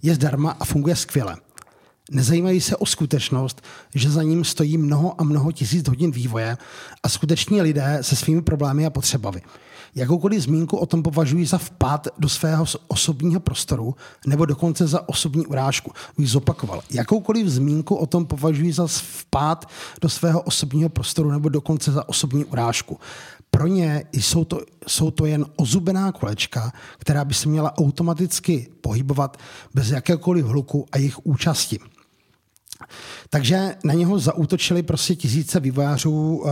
[0.03, 1.37] Je zdarma a funguje skvěle.
[2.11, 3.63] Nezajímají se o skutečnost,
[3.95, 6.57] že za ním stojí mnoho a mnoho tisíc hodin vývoje
[7.03, 9.43] a skuteční lidé se svými problémy a potřebami.
[9.95, 13.95] Jakoukoliv zmínku o tom považují za vpád do svého osobního prostoru
[14.27, 15.93] nebo dokonce za osobní urážku.
[16.19, 16.83] Bych zopakoval.
[16.91, 22.45] Jakoukoliv zmínku o tom považují za vpád do svého osobního prostoru nebo dokonce za osobní
[22.45, 22.99] urážku.
[23.57, 29.37] Pro ně jsou to, jsou to jen ozubená kolečka, která by se měla automaticky pohybovat
[29.75, 31.79] bez jakéhokoliv hluku a jejich účasti.
[33.31, 36.51] Takže na něho zaútočili prostě tisíce vývojářů uh,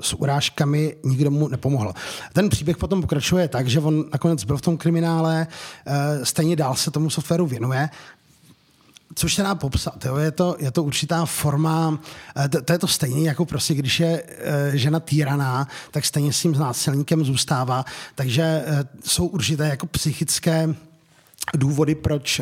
[0.00, 1.92] s urážkami, nikdo mu nepomohl.
[2.32, 5.46] Ten příběh potom pokračuje tak, že on nakonec byl v tom kriminále,
[5.86, 7.88] uh, stejně dál se tomu softwaru věnuje,
[9.14, 10.04] což se dá popsat.
[10.04, 10.16] Jo?
[10.16, 11.98] Je, to, je to určitá forma,
[12.36, 14.22] eh, to, to je to stejné, jako prostě, když je
[14.72, 17.84] žena týraná, tak stejně s tím znásilníkem zůstává.
[18.14, 18.64] Takže
[19.04, 20.74] jsou určité jako psychické
[21.54, 22.40] důvody, proč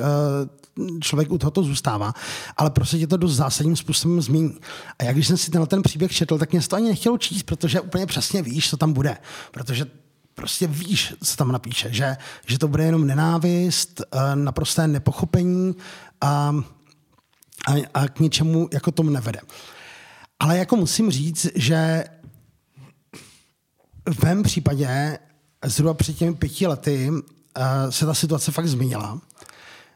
[1.00, 2.14] člověk u tohoto zůstává,
[2.56, 4.58] ale prostě tě to dost zásadním způsobem změní.
[4.98, 7.42] A jak když jsem si tenhle ten příběh četl, tak mě to ani nechtělo číst,
[7.42, 9.16] protože úplně přesně víš, co tam bude.
[9.50, 9.86] Protože
[10.34, 12.16] prostě víš, co tam napíše, že,
[12.46, 15.74] že to bude jenom nenávist, eh, naprosté nepochopení
[16.20, 16.54] a,
[17.68, 19.40] a, a k ničemu jako tomu nevede.
[20.40, 22.04] Ale jako musím říct, že
[24.12, 25.18] v mém případě
[25.64, 27.22] zhruba před těmi pěti lety uh,
[27.90, 29.20] se ta situace fakt změnila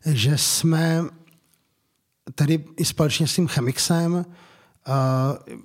[0.06, 1.04] že jsme
[2.34, 4.26] tedy i společně s tím chemixem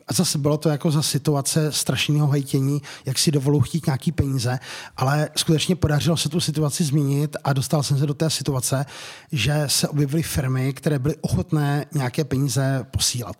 [0.08, 4.60] a zase bylo to jako za situace strašného hejtění, jak si dovolou chtít nějaký peníze,
[4.98, 8.86] ale skutečně podařilo se tu situaci změnit a dostal jsem se do té situace,
[9.32, 13.36] že se objevily firmy, které byly ochotné nějaké peníze posílat.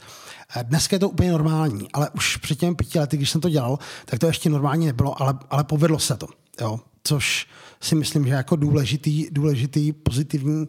[0.64, 3.80] Dneska je to úplně normální, ale už před těmi pěti lety, když jsem to dělal,
[4.06, 6.28] tak to ještě normální nebylo, ale, ale povedlo se to.
[6.62, 6.80] Jo?
[7.04, 7.48] Což
[7.82, 10.68] si myslím, že jako důležitý, důležitý pozitivní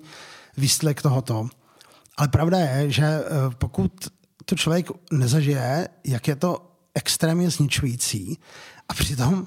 [0.56, 1.48] výsledek tohoto.
[2.16, 3.24] Ale pravda je, že eh,
[3.58, 3.92] pokud
[4.50, 8.38] to člověk nezažije, jak je to extrémně zničující
[8.88, 9.46] a přitom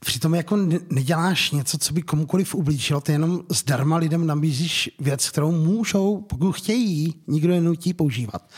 [0.00, 0.56] Přitom jako
[0.90, 6.52] neděláš něco, co by komukoliv ublížilo, ty jenom zdarma lidem nabízíš věc, kterou můžou, pokud
[6.52, 8.50] chtějí, nikdo je nutí používat.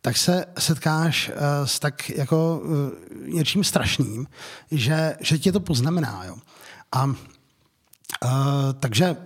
[0.00, 4.26] Tak se setkáš uh, s tak jako uh, něčím strašným,
[4.70, 6.24] že, že tě to poznamená.
[6.24, 6.36] Jo.
[6.92, 7.14] A uh,
[8.80, 9.16] takže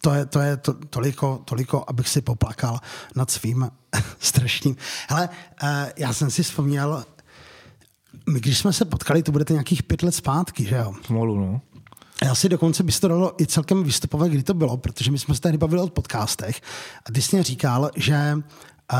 [0.00, 2.80] to je, to je to, toliko, toliko, abych si poplakal
[3.16, 3.70] nad svým
[4.18, 4.76] strašným.
[5.08, 5.28] Hele,
[5.62, 7.04] uh, já jsem si vzpomněl,
[8.30, 10.92] my když jsme se potkali, to budete nějakých pět let zpátky, že jo?
[11.06, 11.60] Pomalu, no.
[12.24, 15.34] Já si dokonce by to dalo i celkem vystupovat, kdy to bylo, protože my jsme
[15.34, 16.60] se tady bavili o podcastech
[17.06, 18.34] a ty jsi mě říkal, že
[18.92, 18.98] uh,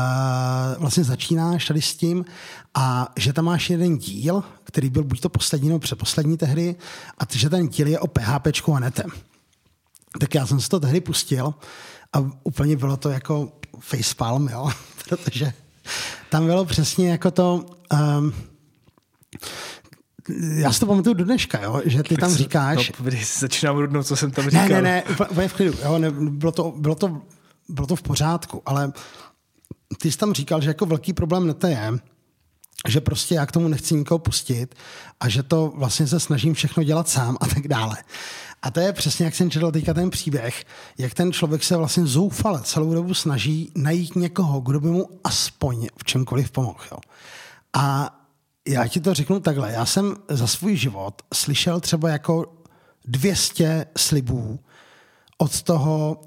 [0.77, 2.25] vlastně začínáš tady s tím
[2.73, 6.75] a že tam máš jeden díl, který byl buď to poslední nebo předposlední tehdy
[7.17, 9.11] a že ten díl je o PHP a netem.
[10.19, 11.53] Tak já jsem se to tehdy pustil
[12.13, 14.69] a úplně bylo to jako facepalm, jo,
[15.09, 15.53] protože
[16.29, 17.65] tam bylo přesně jako to...
[17.93, 18.33] Um,
[20.55, 22.91] já si to pamatuju do dneška, jo, že ty tam říkáš...
[22.99, 24.67] No, začínám rudnout, co jsem tam říkal.
[24.67, 27.21] Ne, ne, ne, úplně v klidu, jo, ne, bylo, to, bylo, to,
[27.69, 28.91] bylo to v pořádku, ale
[29.97, 31.91] ty jsi tam říkal, že jako velký problém nete je,
[32.87, 34.75] že prostě já k tomu nechci nikoho pustit
[35.19, 37.97] a že to vlastně se snažím všechno dělat sám a tak dále.
[38.61, 40.65] A to je přesně, jak jsem četl teďka ten příběh,
[40.97, 45.87] jak ten člověk se vlastně zoufale celou dobu snaží najít někoho, kdo by mu aspoň
[45.97, 46.99] v čemkoliv pomohl.
[47.73, 48.15] A
[48.67, 49.71] já ti to řeknu takhle.
[49.71, 52.45] Já jsem za svůj život slyšel třeba jako
[53.05, 54.59] 200 slibů
[55.37, 56.21] od toho,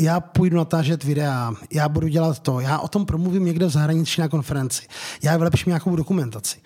[0.00, 4.20] já půjdu natážet videa, já budu dělat to, já o tom promluvím někde v zahraničí
[4.20, 4.82] na konferenci,
[5.22, 6.58] já vylepším nějakou dokumentaci.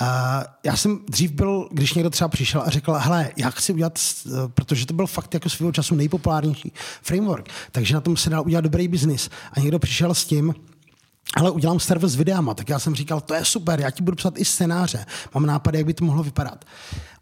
[0.00, 0.06] Uh,
[0.64, 3.98] já jsem dřív byl, když někdo třeba přišel a řekl, hele, já chci udělat,
[4.54, 6.72] protože to byl fakt jako svého času nejpopulárnější
[7.02, 9.30] framework, takže na tom se dá udělat dobrý biznis.
[9.52, 10.54] A někdo přišel s tím,
[11.36, 14.16] ale udělám server s videama, tak já jsem říkal, to je super, já ti budu
[14.16, 16.64] psat i scénáře, mám nápady, jak by to mohlo vypadat.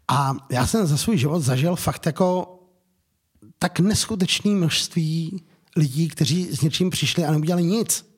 [0.07, 2.55] A já jsem za svůj život zažil fakt jako
[3.59, 5.43] tak neskutečné množství
[5.75, 8.08] lidí, kteří s něčím přišli a neudělali nic,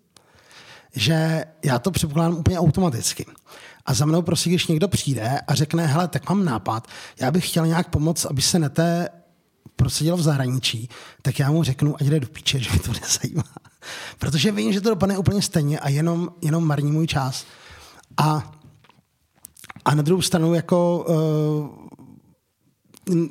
[0.96, 3.26] že já to předpokládám úplně automaticky.
[3.86, 6.88] A za mnou prostě, když někdo přijde a řekne, hele, tak mám nápad,
[7.20, 9.10] já bych chtěl nějak pomoct, aby se nete
[9.76, 10.90] prosadil v zahraničí,
[11.22, 13.44] tak já mu řeknu, ať jde do píče, že mě to nezajímá.
[14.20, 17.46] Protože vím, že to dopadne úplně stejně a jenom, jenom marní můj čas.
[18.18, 18.52] A,
[19.86, 21.81] a na druhou stranu jako uh,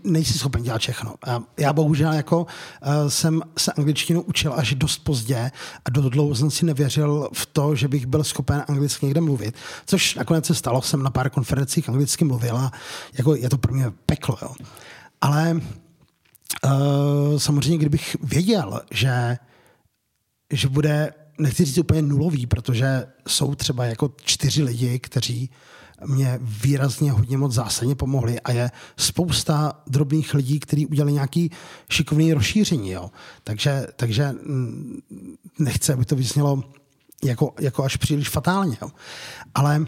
[0.05, 1.15] nejsi schopen dělat všechno.
[1.59, 2.47] Já bohužel jako
[2.83, 5.51] eh, jsem se angličtinu učil až dost pozdě
[5.85, 9.55] a do dlouho jsem si nevěřil v to, že bych byl schopen anglicky někde mluvit,
[9.87, 12.73] což nakonec se stalo, jsem na pár konferencích anglicky mluvil a
[13.19, 14.39] jako je to pro mě peklo.
[14.43, 14.55] Jo.
[15.21, 15.61] Ale
[16.65, 19.39] uh, samozřejmě, kdybych věděl, že,
[20.53, 25.51] že bude, nechci říct úplně nulový, protože jsou třeba jako čtyři lidi, kteří
[26.07, 31.51] mě výrazně hodně moc zásadně pomohli a je spousta drobných lidí, kteří udělali nějaký
[31.91, 32.91] šikovný rozšíření.
[32.91, 33.11] Jo.
[33.45, 35.01] Takže, takže mm,
[35.59, 36.63] nechce, aby to vyznělo
[37.25, 38.77] jako, jako až příliš fatálně.
[38.83, 38.91] Jo.
[39.55, 39.87] Ale uh,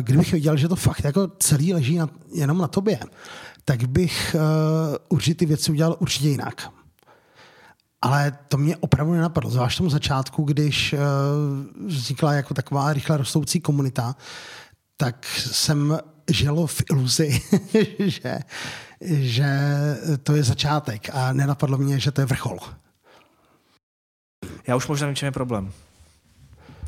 [0.00, 2.98] kdybych viděl, že to fakt jako celý leží na, jenom na tobě,
[3.64, 6.75] tak bych uh, určitě věci udělal určitě jinak.
[8.06, 10.98] Ale to mě opravdu nenapadlo, zvlášť tomu začátku, když uh,
[11.86, 14.16] vznikla jako taková rychle rostoucí komunita,
[14.96, 15.98] tak jsem
[16.30, 17.40] žil v iluzi,
[17.98, 18.38] že,
[19.00, 19.48] že
[20.22, 22.58] to je začátek a nenapadlo mě, že to je vrchol.
[24.66, 25.72] Já už možná vím, čem je problém.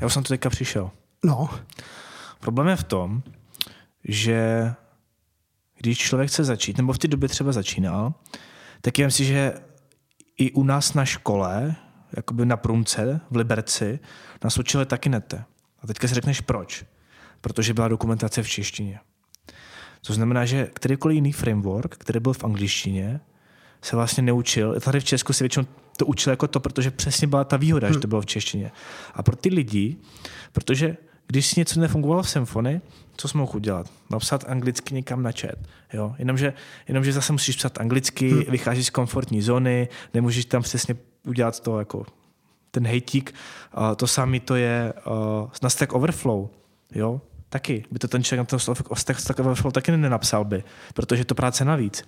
[0.00, 0.90] Já už jsem to teďka přišel.
[1.24, 1.50] No.
[2.40, 3.22] Problém je v tom,
[4.04, 4.72] že
[5.78, 8.14] když člověk chce začít, nebo v té době třeba začínal,
[8.80, 9.52] tak já si, že
[10.38, 11.76] i u nás na škole,
[12.16, 13.98] jakoby na průmce v Liberci,
[14.44, 15.44] nás učili taky nete.
[15.82, 16.84] A teďka si řekneš proč.
[17.40, 19.00] Protože byla dokumentace v češtině.
[20.06, 23.20] To znamená, že kterýkoliv jiný framework, který byl v angličtině,
[23.82, 24.80] se vlastně neučil.
[24.80, 25.66] Tady v Česku se většinou
[25.96, 27.94] to učil jako to, protože přesně byla ta výhoda, hmm.
[27.94, 28.72] že to bylo v češtině.
[29.14, 29.96] A pro ty lidi,
[30.52, 32.80] protože když si něco nefungovalo v symfonii,
[33.20, 33.86] co jsme mohl udělat?
[34.10, 35.58] Napsat anglicky někam na chat.
[35.92, 36.14] Jo?
[36.18, 36.52] Jenomže,
[36.88, 38.42] jenomže zase musíš psat anglicky, hmm.
[38.48, 40.96] vycházíš z komfortní zóny, nemůžeš tam přesně
[41.26, 42.06] udělat to jako
[42.70, 43.34] ten hejtík.
[43.76, 46.48] Uh, to samé to je uh, na Stack Overflow.
[46.94, 47.20] Jo?
[47.48, 50.64] Taky by to ten člověk na tom Stack, Stack Overflow taky nenapsal by,
[50.94, 52.04] protože to práce navíc.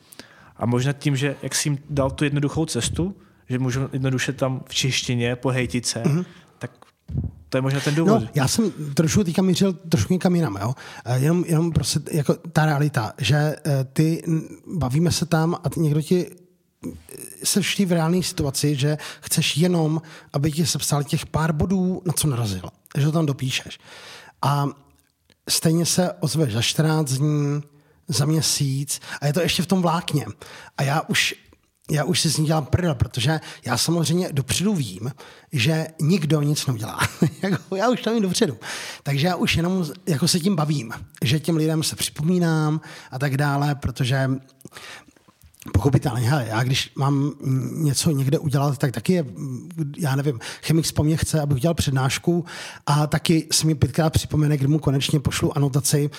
[0.57, 3.17] A možná tím, že jak jsi jim dal tu jednoduchou cestu,
[3.49, 6.25] že můžu jednoduše tam v češtině pohejtit se, mm-hmm.
[6.59, 6.71] tak
[7.51, 8.21] to je možná ten důvod.
[8.23, 10.75] No, já jsem trošku teďka mířil trošku někam jinam, jo.
[11.05, 14.23] Eh, jenom, jenom prostě jako ta realita, že eh, ty
[14.67, 16.27] bavíme se tam a někdo ti
[16.87, 16.91] eh,
[17.45, 22.13] se vždy v reálné situaci, že chceš jenom, aby ti sepsal těch pár bodů, na
[22.13, 22.63] co narazil.
[22.99, 23.79] Že to tam dopíšeš.
[24.43, 24.67] A
[25.49, 27.63] stejně se ozveš za 14 dní,
[28.09, 30.27] za měsíc a je to ještě v tom vlákně.
[30.79, 31.35] A já už
[31.91, 35.13] já už si s ní dělám prdel, protože já samozřejmě dopředu vím,
[35.53, 37.01] že nikdo nic neudělá.
[37.43, 38.59] Jako, já už tam jim dopředu.
[39.03, 42.81] Takže já už jenom jako se tím bavím, že těm lidem se připomínám
[43.11, 44.31] a tak dále, protože
[45.73, 47.33] Pochopitelně, já když mám
[47.73, 49.25] něco někde udělat, tak taky je,
[49.99, 52.45] já nevím, chemik po mně chce, abych udělal přednášku
[52.87, 56.11] a taky si mi pětkrát připomene, kdy mu konečně pošlu anotaci.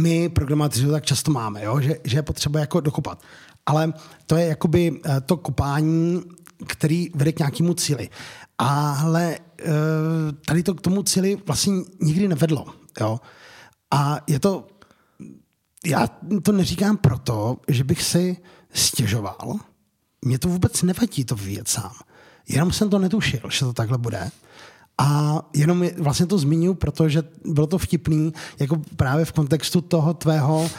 [0.00, 1.80] My programátoři tak často máme, jo?
[1.80, 3.22] Že, že je potřeba jako dokopat
[3.66, 3.92] ale
[4.26, 6.22] to je jakoby eh, to kopání,
[6.66, 8.08] který vede k nějakému cíli.
[8.58, 9.64] Ale eh,
[10.46, 12.66] tady to k tomu cíli vlastně nikdy nevedlo.
[13.00, 13.20] Jo?
[13.90, 14.66] A je to,
[15.86, 16.08] já
[16.42, 18.36] to neříkám proto, že bych si
[18.74, 19.56] stěžoval.
[20.24, 21.92] Mě to vůbec nevadí to vyvíjet sám.
[22.48, 24.30] Jenom jsem to netušil, že to takhle bude.
[24.98, 30.60] A jenom vlastně to zmiňuji, protože bylo to vtipný, jako právě v kontextu toho tvého,
[30.60, 30.70] uh,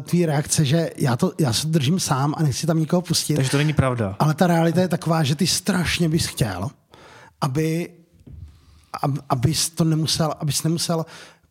[0.00, 3.34] tvý reakce, že já, to, já se držím sám a nechci tam nikoho pustit.
[3.34, 4.16] Takže to není pravda.
[4.18, 6.68] Ale ta realita je taková, že ty strašně bys chtěl,
[7.40, 7.90] aby,
[9.02, 11.06] aby abys to nemusel, abys nemusel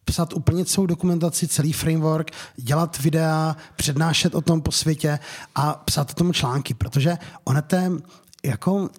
[0.05, 5.19] psat úplně celou dokumentaci, celý framework, dělat videa, přednášet o tom po světě
[5.55, 7.91] a psát o tom články, protože ono je
[8.45, 8.89] jako,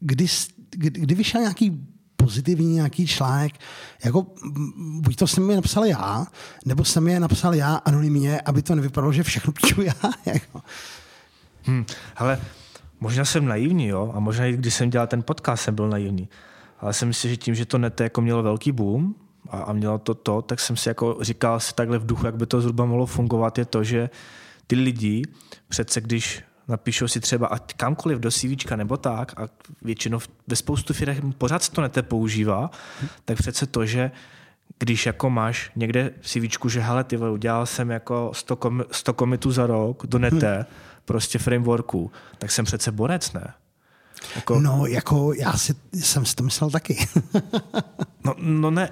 [0.00, 0.26] kdy,
[0.76, 1.93] kdy vyšel nějaký
[2.24, 3.52] pozitivní nějaký článek,
[4.04, 4.26] jako
[4.76, 6.26] buď to jsem je napsal já,
[6.64, 9.92] nebo jsem je napsal já anonymně, aby to nevypadalo, že všechno píšu já.
[10.26, 10.60] Jako.
[11.62, 11.84] Hmm,
[12.16, 12.40] ale
[13.00, 16.28] možná jsem naivní, jo, a možná i když jsem dělal ten podcast, jsem byl naivní.
[16.80, 19.14] Ale jsem si, že tím, že to net jako mělo velký boom
[19.50, 22.36] a, a mělo to to, tak jsem si jako říkal si takhle v duchu, jak
[22.36, 24.10] by to zhruba mohlo fungovat, je to, že
[24.66, 25.22] ty lidi
[25.68, 29.48] přece, když napíšou si třeba a kamkoliv do CV nebo tak a
[29.82, 32.70] většinou ve spoustu firm pořád se to nete používá,
[33.24, 34.10] tak přece to, že
[34.78, 39.12] když jako máš někde v CV, že hele, ty udělal jsem jako 100, kom, 100
[39.12, 40.64] komitů za rok do nete, hmm.
[41.04, 43.54] prostě frameworku, tak jsem přece borec, ne?
[44.36, 44.60] Jako...
[44.60, 47.08] No, jako já si, jsem si to myslel taky.
[48.24, 48.90] no, no ne,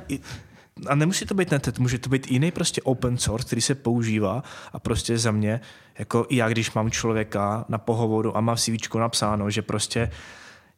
[0.86, 4.42] a nemusí to být netet, může to být jiný prostě open source, který se používá
[4.72, 5.60] a prostě za mě,
[5.98, 10.10] jako i já, když mám člověka na pohovoru a mám CV napsáno, že prostě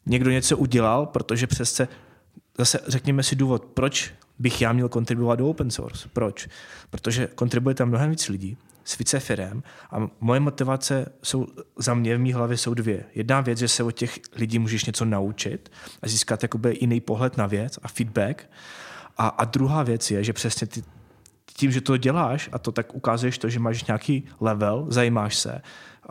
[0.07, 1.89] někdo něco udělal, protože přesce
[2.59, 6.09] zase řekněme si důvod, proč bych já měl kontribuovat do open source.
[6.13, 6.49] Proč?
[6.91, 11.47] Protože kontribuje tam mnohem víc lidí, s více firem a moje motivace jsou
[11.77, 13.05] za mě v mý hlavě jsou dvě.
[13.15, 17.37] Jedna věc, že se od těch lidí můžeš něco naučit a získat jakoby jiný pohled
[17.37, 18.51] na věc a feedback.
[19.17, 20.83] A, a druhá věc je, že přesně ty,
[21.57, 25.63] tím, že to děláš a to tak ukazuješ to, že máš nějaký level, zajímáš se,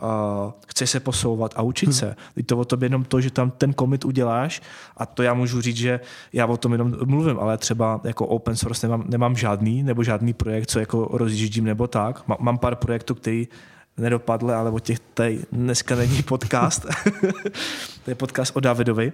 [0.02, 1.92] uh, chceš se posouvat a učit hmm.
[1.92, 2.16] se.
[2.36, 4.62] Je to o tobě jenom to, že tam ten commit uděláš
[4.96, 6.00] a to já můžu říct, že
[6.32, 10.32] já o tom jenom mluvím, ale třeba jako open source nemám, nemám žádný nebo žádný
[10.32, 12.28] projekt, co jako rozjíždím nebo tak.
[12.38, 13.48] Mám pár projektů, který
[13.96, 16.86] nedopadly, ale o těch tady dneska není podcast.
[18.04, 19.12] to je podcast o Davidovi.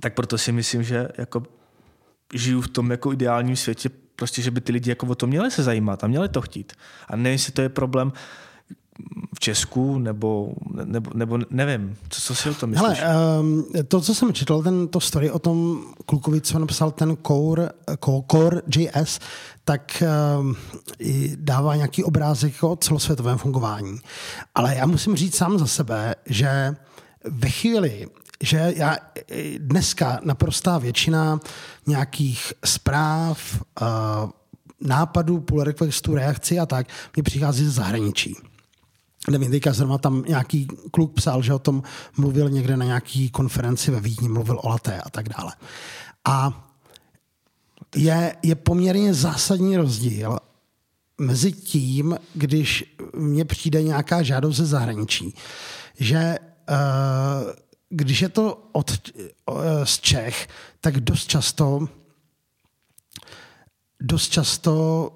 [0.00, 1.42] Tak proto si myslím, že jako
[2.34, 5.50] žiju v tom jako ideálním světě, prostě, že by ty lidi jako o to měli
[5.50, 6.72] se zajímat a měli to chtít.
[7.08, 8.12] A nevím, jestli to je problém
[9.34, 10.52] v Česku, nebo,
[10.84, 12.98] nebo, nebo nevím, co, co si o tom myslíš?
[12.98, 17.16] Hele, um, to, co jsem četl, ten, to story o tom klukovi, co napsal ten
[17.26, 17.70] Core,
[18.30, 19.20] Core JS,
[19.64, 20.02] tak
[20.40, 20.56] um,
[21.34, 23.98] dává nějaký obrázek o celosvětovém fungování.
[24.54, 26.76] Ale já musím říct sám za sebe, že
[27.24, 28.06] ve chvíli,
[28.42, 28.96] že já
[29.58, 31.40] dneska naprostá většina
[31.86, 33.86] nějakých zpráv, uh,
[34.80, 36.86] nápadů, pull requestů, reakcí a tak,
[37.16, 38.36] mě přichází ze zahraničí
[39.30, 41.82] nevím, teďka zrovna tam nějaký kluk psal, že o tom
[42.16, 45.52] mluvil někde na nějaký konferenci ve Vídni, mluvil o laté a tak dále.
[46.24, 46.68] A
[47.96, 50.38] je, je poměrně zásadní rozdíl
[51.18, 55.34] mezi tím, když mně přijde nějaká žádost ze zahraničí,
[55.98, 56.38] že
[56.70, 56.76] uh,
[57.88, 58.92] když je to od,
[59.84, 60.48] z Čech,
[60.80, 61.88] tak dost často
[64.00, 65.12] dost často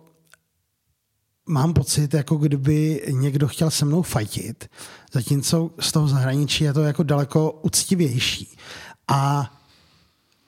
[1.46, 4.70] mám pocit, jako kdyby někdo chtěl se mnou fajtit,
[5.12, 8.56] zatímco z toho zahraničí je to jako daleko uctivější.
[9.08, 9.52] A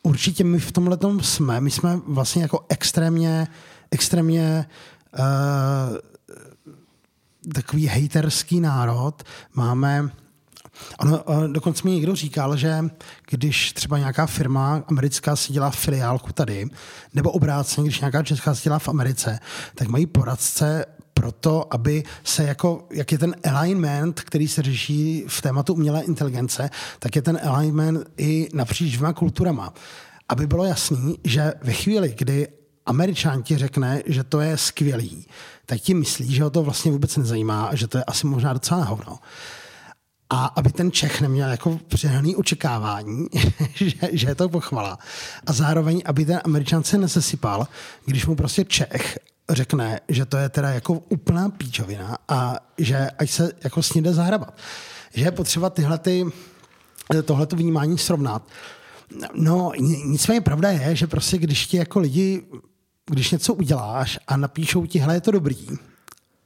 [0.02, 3.48] určitě my v tomhle jsme, my jsme vlastně jako extrémně,
[3.90, 4.66] extrémně
[5.18, 5.96] uh,
[7.54, 9.22] takový hejterský národ.
[9.54, 10.10] Máme
[10.98, 12.84] Ono, dokonce mi někdo říkal, že
[13.30, 16.68] když třeba nějaká firma americká si dělá filiálku tady,
[17.14, 19.38] nebo obráceně, když nějaká česká si dělá v Americe,
[19.74, 25.42] tak mají poradce proto, aby se jako, jak je ten alignment, který se řeší v
[25.42, 29.74] tématu umělé inteligence, tak je ten alignment i napříč dvěma kulturama.
[30.28, 32.48] Aby bylo jasný, že ve chvíli, kdy
[32.86, 35.26] Američan ti řekne, že to je skvělý,
[35.66, 38.52] tak ti myslí, že ho to vlastně vůbec nezajímá a že to je asi možná
[38.52, 39.18] docela hovno
[40.34, 43.26] a aby ten Čech neměl jako přehnaný očekávání,
[43.74, 44.98] že, že je to pochvala.
[45.46, 47.68] A zároveň, aby ten Američan se nesesypal,
[48.04, 49.18] když mu prostě Čech
[49.50, 54.02] řekne, že to je teda jako úplná píčovina a že ať se jako s ní
[54.02, 54.58] jde zahrabat.
[55.14, 56.26] Že je potřeba tyhle ty,
[57.24, 58.48] tohleto vnímání srovnat.
[59.34, 59.72] No,
[60.04, 62.42] nicméně pravda je, že prostě když ti jako lidi,
[63.06, 65.66] když něco uděláš a napíšou ti, hele, je to dobrý,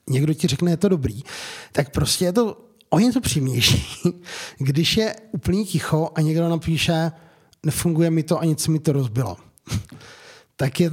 [0.09, 1.23] někdo ti řekne, je to dobrý,
[1.73, 3.87] tak prostě je to o něco přímější,
[4.59, 7.13] když je úplný ticho a někdo napíše,
[7.67, 9.37] nefunguje mi to a něco mi to rozbilo.
[10.57, 10.91] tak je,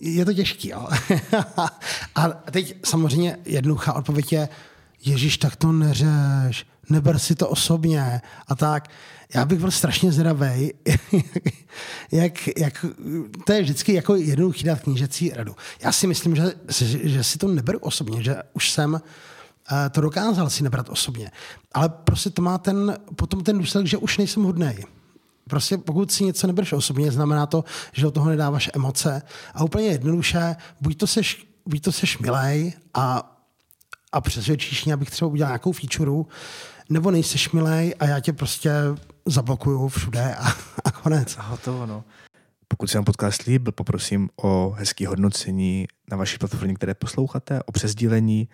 [0.00, 0.68] je to těžký.
[0.68, 0.88] Jo?
[2.14, 4.48] a teď samozřejmě jednoduchá odpověď je,
[5.04, 8.88] Ježíš, tak to neřeš, neber si to osobně a tak.
[9.34, 10.72] Já bych byl strašně zvědavý,
[12.12, 12.86] jak, jak,
[13.46, 15.56] to je vždycky jako jednoduchý dát knížecí radu.
[15.82, 16.52] Já si myslím, že,
[17.02, 19.00] že si to neberu osobně, že už jsem
[19.90, 21.30] to dokázal si nebrat osobně.
[21.72, 24.74] Ale prostě to má ten, potom ten důsledek, že už nejsem hodný.
[25.48, 29.22] Prostě pokud si něco nebereš osobně, znamená to, že do toho nedáváš emoce.
[29.54, 33.36] A úplně jednoduše, buď to seš, buď to seš milej a,
[34.12, 36.26] a přesvědčíš mě, abych třeba udělal nějakou featureu,
[36.90, 38.72] nebo nejseš milej a já tě prostě
[39.26, 40.48] zablokuju všude a,
[40.84, 41.36] a konec.
[41.38, 42.04] A hotovo, no.
[42.68, 47.72] Pokud se vám podcast líbil, poprosím o hezký hodnocení na vaší platformě, které posloucháte, o
[47.72, 48.48] přesdílení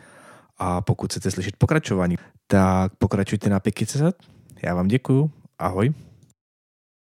[0.59, 4.03] a pokud chcete slyšet pokračování, tak pokračujte na Piky.cz.
[4.63, 5.31] Já vám děkuju.
[5.59, 5.95] Ahoj.